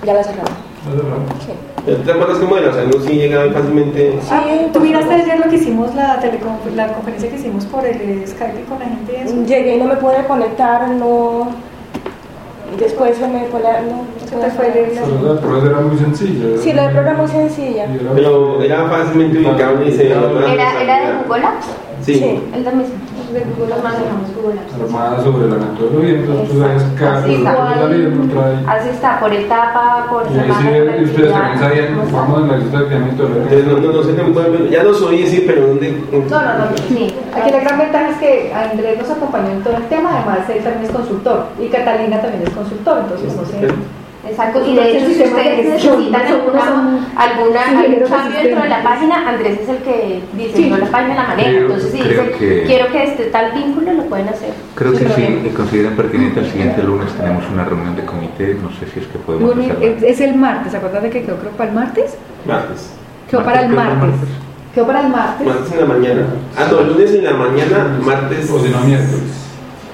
[0.04, 0.32] Ya la raro.
[1.46, 1.52] Sí.
[2.04, 2.70] ¿Te acuerdas cómo era?
[2.70, 4.18] O sea, no sí llegaba fácilmente.
[4.30, 4.42] Ah,
[4.72, 8.64] ¿Tú miraste ayer lo que hicimos, la, telecon- la conferencia que hicimos por el Skype
[8.68, 9.34] con la gente eso?
[9.44, 11.50] Llegué y no me pude conectar, no.
[12.78, 13.82] Después se me fue la.
[13.82, 16.46] No, Se te fue Pero la prueba era muy sencilla.
[16.58, 17.86] Sí, la prueba era muy sencilla.
[18.14, 21.66] Pero era fácilmente ubicable y se ¿Era, era de Google Apps?
[22.02, 22.14] Sí.
[22.14, 22.42] Sí.
[22.56, 22.94] Es lo mismo.
[23.32, 24.74] De Google Apps manejamos Google Apps.
[24.82, 29.20] armada sobre la metodología, entonces tú sabes cada Así está.
[29.20, 30.60] por etapa, por Y ahí semana.
[30.60, 31.68] sí, por y ustedes también actividad.
[31.68, 35.66] sabían, vamos en la lista de actividad Entonces no, no, Ya los oí, sí, pero
[35.68, 36.02] ¿dónde?
[36.12, 37.14] No, no, no, Sí.
[37.34, 40.62] Aquí la gran ventaja es que Andrés nos acompañó en todo el tema, además él
[40.62, 43.68] también es consultor y Catalina también es consultor, entonces no sé.
[44.28, 49.28] Exacto, y de hecho si ustedes necesitan alguna, alguna, algún cambio dentro de la página,
[49.28, 50.70] Andrés es el que dice, Sí.
[50.70, 54.02] la página la manejo, Creo- entonces si dicen, que- quiero que esté tal vínculo, lo
[54.04, 54.50] pueden hacer.
[54.76, 58.70] Creo que sí, eh, consideran pertinente el siguiente lunes tenemos una reunión de comité, no
[58.70, 61.50] sé si es que podemos Lunes- es, es el martes, ¿acuerdas de que quedó creo
[61.52, 62.16] para el martes?
[62.46, 62.90] Martes.
[63.28, 64.28] Quedó para el ¿Martes, martes.
[64.72, 65.46] Quedó para el martes.
[65.48, 66.26] Martes en la mañana.
[66.56, 68.50] Ah, no, lunes en la mañana, martes.
[68.50, 69.22] O si no, miércoles.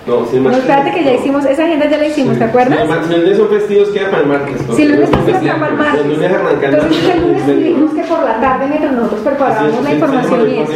[0.09, 0.61] No, sí, No, martes.
[0.61, 2.79] espérate que ya hicimos, esa agenda ya la hicimos, ¿te Sí, acuerdas?
[2.81, 4.57] los martes- los lunes son festivos, queda para el martes.
[4.75, 6.07] Si el lunes porque está para el martes.
[6.07, 6.77] Los lunes arrancando.
[6.79, 10.73] Entonces el lunes dijimos que por la tarde mientras nosotros preparábamos la información y eso.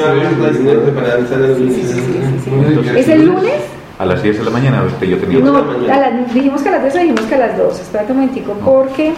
[2.97, 3.53] ¿Es el lunes?
[3.99, 5.61] A las 10 de la mañana este, yo tenía No, a
[5.99, 7.81] las- dijimos que a las 10 o dijimos que a las 2.
[7.81, 9.13] Espérate un momentico porque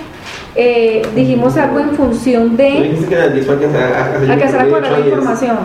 [0.56, 4.92] eh, dijimos algo en función de Dijiste que a las 10 para alcanzar a cuadrar
[4.92, 5.56] la información.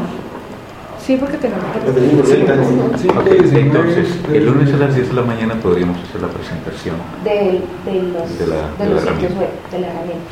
[1.09, 1.79] Sí, porque tenemos que...
[2.37, 3.07] informe, sí.
[3.09, 6.97] Ok, entonces, el lunes a las 10 de la mañana podríamos hacer la presentación.
[7.23, 10.29] De, de los, De la- de de los la sitios web, de la herramienta.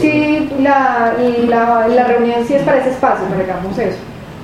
[0.00, 1.14] Sí, la,
[1.48, 3.98] la, la reunión sí es para ese espacio, pero hagamos eso.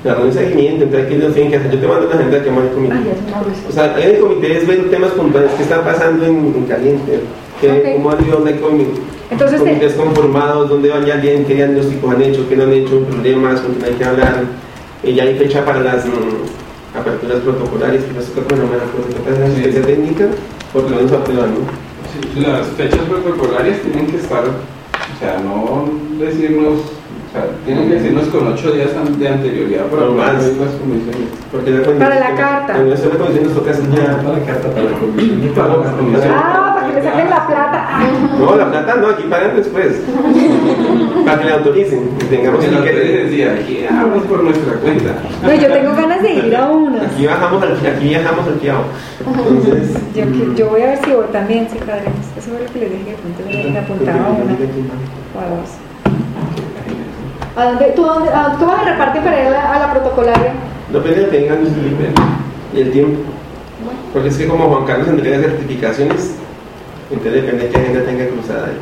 [0.05, 1.71] La reunión de seguimiento, entonces, ¿qué nos tienen que hacer?
[1.73, 2.95] Yo te mando la agenda que manda el comité.
[2.95, 3.69] Ocurrió.
[3.69, 7.21] O sea, en el comité es ver temas puntuales, qué está pasando en, en caliente,
[7.61, 7.97] qué, Ok.
[7.97, 8.61] cómo han ido, dónde hay
[9.33, 12.73] Entonces, te- comités conformados, dónde van ya bien, qué diagnósticos han hecho, qué no han
[12.73, 14.68] hecho, problemas, con quién hay que hablar.
[15.03, 18.77] Y ya hay fecha para las mm, aperturas protocolarias, que no sé cómo no me
[18.77, 19.47] acuerdo, ¿qué pasa?
[19.55, 19.63] Sí.
[19.63, 20.29] Fecha técnica,
[20.73, 21.57] porque lo vamos a probar, ¿no?
[22.13, 25.89] Sí, las fechas protocolarias tienen que estar, o sea, no
[26.19, 26.81] decirnos,
[27.29, 30.35] o sea, tienen que decirnos con ocho días de anterioridad para No más.
[30.35, 30.45] las.
[31.53, 32.73] Porque la comisión- Para la carta.
[32.75, 35.53] Cuando hacer la comisión nos toca hacer ya la carta para la comisión.
[35.55, 36.33] Para la comisión.
[36.35, 37.89] Ah, para que le saquen la plata.
[38.39, 40.01] No, la plata no, aquí pagan después.
[41.27, 45.11] para que la autoricen y tengamos que decía, aquí vamos por nuestra cuenta.
[45.43, 47.03] No, yo tengo ganas de ir a una.
[47.03, 48.83] Aquí bajamos al, aquí viajamos al Piao.
[49.27, 52.05] Entonces, Yo, que- yo voy a ver si voy también, sí, padre.
[52.39, 55.49] Eso fue lo que les dije, de pronto me- me apuntaba a una o a
[55.61, 55.71] dos.
[57.59, 60.53] ¿A dónde, tú, dónde, a, ¿Cómo se reparte para ir a la, a la protocolaria?
[60.93, 62.09] depende de que tengan libre
[62.73, 63.21] y el tiempo.
[64.13, 66.37] Porque es que como Juan Carlos entrega certificaciones,
[67.11, 68.79] entonces depende de qué agenda tenga cruzada ahí.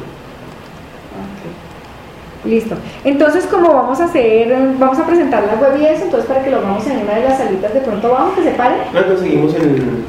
[2.44, 2.76] Listo.
[3.02, 6.50] Entonces, como vamos a hacer, vamos a presentar la web y eso, entonces para que
[6.50, 8.74] lo hagamos en una de las salitas de pronto vamos, que se pare.
[8.92, 10.04] No conseguimos el,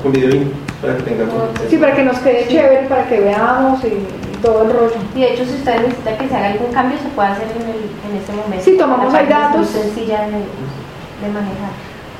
[0.00, 0.44] con video
[0.80, 1.34] para que tengamos.
[1.68, 4.96] Sí, para que nos quede chévere, para que veamos y todo el rollo.
[5.14, 7.62] Y de hecho, si ustedes necesitan que se haga algún cambio, se puede hacer en,
[7.62, 7.76] el,
[8.10, 8.64] en ese momento.
[8.64, 9.70] Sí, tomamos ahí página es datos.
[9.74, 11.72] muy sencilla de, de manejar.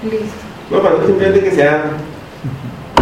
[0.04, 0.44] Listo.
[0.70, 1.82] No, para simplemente que sea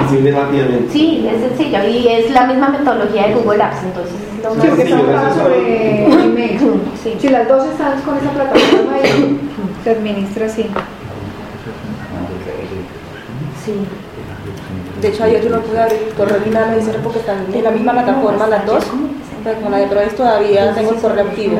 [0.03, 0.93] visible rápidamente.
[0.93, 4.69] Sí, es sencillo y es la misma metodología de Google Apps, entonces es lo Sí,
[4.69, 6.59] más estamos sobre email.
[7.03, 7.15] Sí.
[7.21, 9.39] Si las dos están con esa plataforma y
[9.85, 10.63] se administra así.
[13.65, 13.73] Sí.
[15.01, 17.65] De hecho, ayer yo no pude abrir el correo ni me dijeron porque están en
[17.65, 18.85] la misma plataforma las dos.
[19.45, 21.59] Pero con la de Provis todavía tengo el correo activo.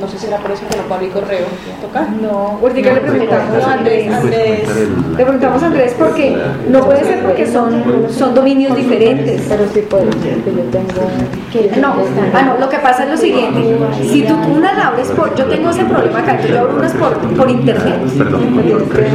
[0.00, 1.46] No sé si era por eso que no puedo abrir correo.
[1.82, 2.06] ¿Toca?
[2.22, 4.12] No, ahorita le preguntamos a Andrés.
[4.12, 4.68] Andrés.
[5.16, 6.36] Le preguntamos a Andrés porque
[6.68, 9.42] no puede ser porque son, son dominios diferentes.
[9.48, 11.80] Pero sí puede ser que yo tengo.
[11.80, 11.94] No,
[12.34, 13.76] ah, no, lo que pasa es lo siguiente.
[14.10, 17.16] Si tú unas la abres por, yo tengo ese problema acá, yo abro unas por,
[17.36, 17.96] por internet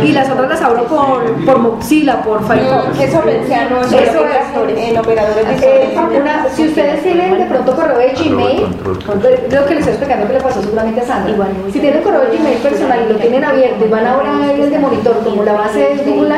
[0.03, 2.99] y las otras las abro por, por Mozilla, por Firefox.
[2.99, 4.77] Eso no Eso es.
[4.77, 6.21] en operadores Eh, diferentes.
[6.21, 10.33] una- si ustedes tienen de pronto correo de Gmail, lo que les estoy explicando que
[10.33, 11.47] le pasó seguramente a Sandra.
[11.71, 14.59] Si tienen correo de Gmail personal y lo tienen abierto y van ahora a ver
[14.59, 16.35] el de monitor como la base es Google,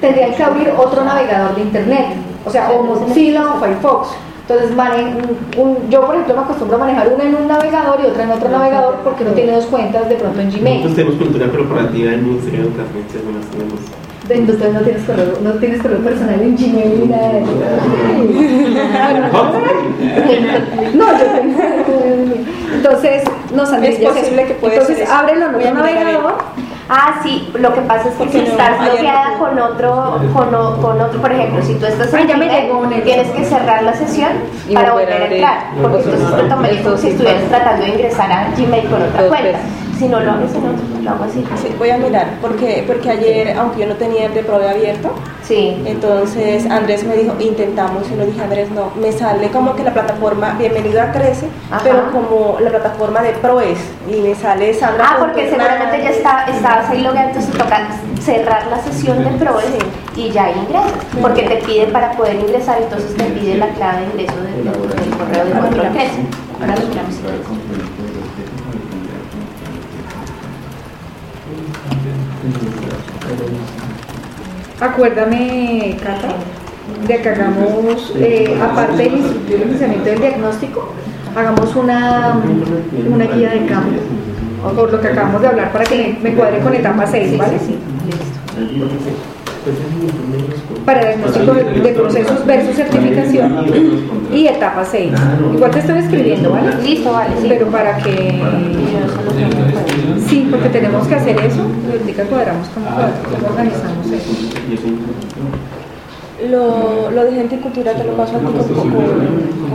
[0.00, 2.06] tendrían que abrir otro navegador de internet,
[2.44, 4.08] o sea, o Mozilla o Firefox.
[4.48, 5.14] Entonces, mane-
[5.56, 8.30] un- yo por ejemplo me acostumbro a manejar una en un navegador y otra en
[8.32, 10.94] otro navegador porque no tiene dos cuentas de pronto en Nosotros Gmail.
[10.94, 13.80] tenemos cultura corporativa del Ministerio de Educación, las tenemos.
[14.28, 17.52] Entonces no tienes correo, no tienes correo personal en Gmail ni nada de eso.
[20.94, 21.60] No, yo tengo.
[22.74, 26.34] Entonces, no Andrés, Es posible que puede Entonces, ábrelo en otro navegador.
[26.88, 31.20] Ah, sí, lo que pasa es que si estás bloqueada con otro, con, con otro,
[31.20, 34.30] por ejemplo, si tú estás Ay, en Gmail, tienes que cerrar la sesión
[34.74, 38.30] para volver a entrar, porque Eso entonces te tomaría como si estuvieras tratando de ingresar
[38.30, 39.58] a Gmail con otra cuenta.
[40.02, 41.44] Si no lo haces, no, lo hago así.
[41.62, 45.12] Sí, voy a mirar, porque, porque ayer, aunque yo no tenía el de Prove abierto,
[45.44, 45.80] Sí.
[45.86, 49.92] entonces Andrés me dijo, intentamos, y le dije, Andrés, no, me sale como que la
[49.92, 51.82] plataforma Bienvenido a Crece, Ajá.
[51.84, 53.78] pero como la plataforma de Proes,
[54.10, 55.06] y me sale Sandra.
[55.08, 57.86] Ah, porque seguramente ya está, estabas ahí logueado, entonces toca
[58.20, 59.66] cerrar la sesión de PROES
[60.16, 64.06] y ya ingresas, porque te pide para poder ingresar, entonces te pide la clave de
[64.06, 66.22] ingreso del, del correo de control crece.
[66.60, 67.14] Ahora lo miramos
[74.80, 76.34] Acuérdame, Cata,
[77.06, 79.64] de que hagamos, eh, aparte del instructivo
[80.04, 80.88] del diagnóstico,
[81.36, 82.42] hagamos una,
[83.08, 84.00] una guía de cambio,
[84.74, 87.58] por lo que acabamos de hablar, para que me, cuadre con etapa 6, ¿vale?
[90.84, 93.66] Para diagnóstico de, de procesos versus certificación
[94.32, 95.12] y etapa 6.
[95.54, 96.74] Igual te estoy escribiendo, ¿vale?
[96.82, 97.46] Listo, vale, sí.
[97.48, 98.42] Pero para que...
[100.26, 104.30] Sí, porque tenemos que hacer eso, y ahorita cuadramos cómo, cómo organizamos eso.
[106.50, 108.46] Lo, lo de gente y cultura te lo paso a ti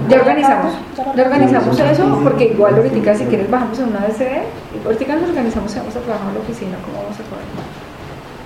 [0.09, 0.73] Ya organizamos,
[1.15, 4.43] ya organizamos eso, porque igual ahorita si quieres bajamos en una DCD,
[4.75, 7.66] y ahorita nos organizamos y vamos a trabajar en la oficina, cómo vamos a poder,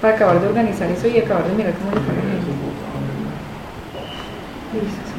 [0.02, 2.52] para acabar de organizar eso y acabar de mirar cómo le la gente.
[4.74, 5.12] Listo.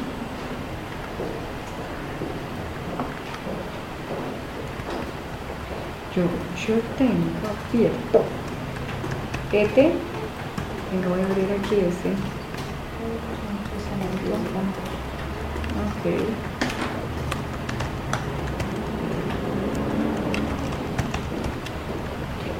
[6.15, 6.23] Yo,
[6.67, 8.23] yo tengo abierto
[9.53, 9.91] este,
[10.91, 12.09] venga voy a abrir aquí este.
[15.99, 16.52] Ok.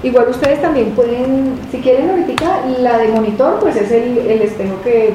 [0.04, 4.82] Igual ustedes también pueden, si quieren ahorita, la de monitor, pues es el, el espejo
[4.84, 5.14] que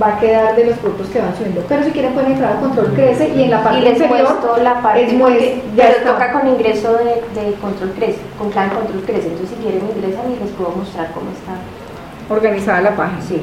[0.00, 1.64] va a quedar de los productos que van subiendo.
[1.66, 4.60] Pero si quieren pueden entrar al control crece y en la parte Y les inferior
[4.62, 6.12] la parte, es muest- porque- ya pero está.
[6.12, 10.30] toca con ingreso de, de control crece, con clave control crece, entonces si quieren ingresan
[10.30, 12.34] y les puedo mostrar cómo está.
[12.34, 13.22] organizada la página.
[13.22, 13.40] Sí.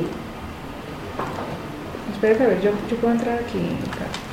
[2.14, 3.60] Espérate a ver, yo, yo puedo entrar aquí.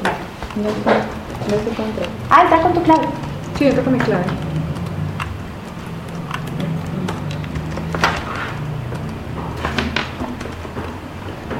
[0.04, 0.16] Vale.
[0.56, 2.08] No, no se puede entrar.
[2.30, 3.06] Ah, está con tu clave.
[3.58, 4.24] Sí, entro con mi clave.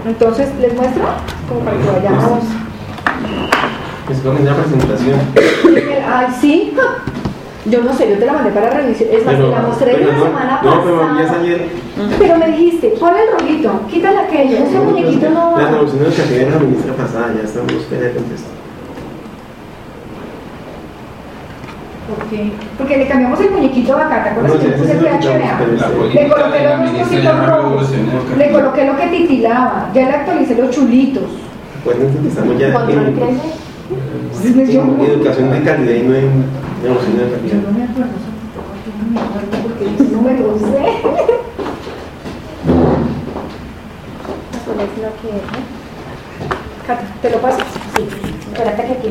[0.07, 1.05] Entonces, ¿les muestro?
[1.49, 2.41] Como para que vayamos.
[4.11, 5.21] Es como una presentación.
[6.13, 6.75] Ay, sí.
[7.65, 9.09] Yo no sé, yo te la mandé para revisión.
[9.13, 11.41] Es más, te la mostré pero la no, semana no, pero ya pasada.
[11.41, 11.69] ayer
[12.19, 14.57] Pero me dijiste, pon el rolito, quítale aquello.
[14.57, 15.69] Ese muñequito no la va.
[15.71, 18.11] traducción del café de la ministra pasada, ya estamos espera de
[22.78, 25.61] Porque le cambiamos el muñequito acá, ¿te acuerdas No, le puse PHBA?
[26.14, 27.91] Le coloqué los dos cositos rojos.
[28.39, 29.91] Le coloqué lo que titilaba.
[29.95, 31.24] Ya le actualicé los chulitos.
[31.80, 32.72] Acuérdense que estamos ya en.
[34.72, 36.45] Yo, educación de calidad y no en
[36.83, 37.59] negocio de yo calidad.
[37.59, 38.16] no me acuerdo,
[38.87, 40.83] yo no me acuerdo porque yo no me lo sé.
[44.57, 45.30] Eso es lo que...
[46.87, 47.59] Cata, ¿te lo paso?
[47.97, 48.03] Sí,
[48.53, 49.09] espérate que aquí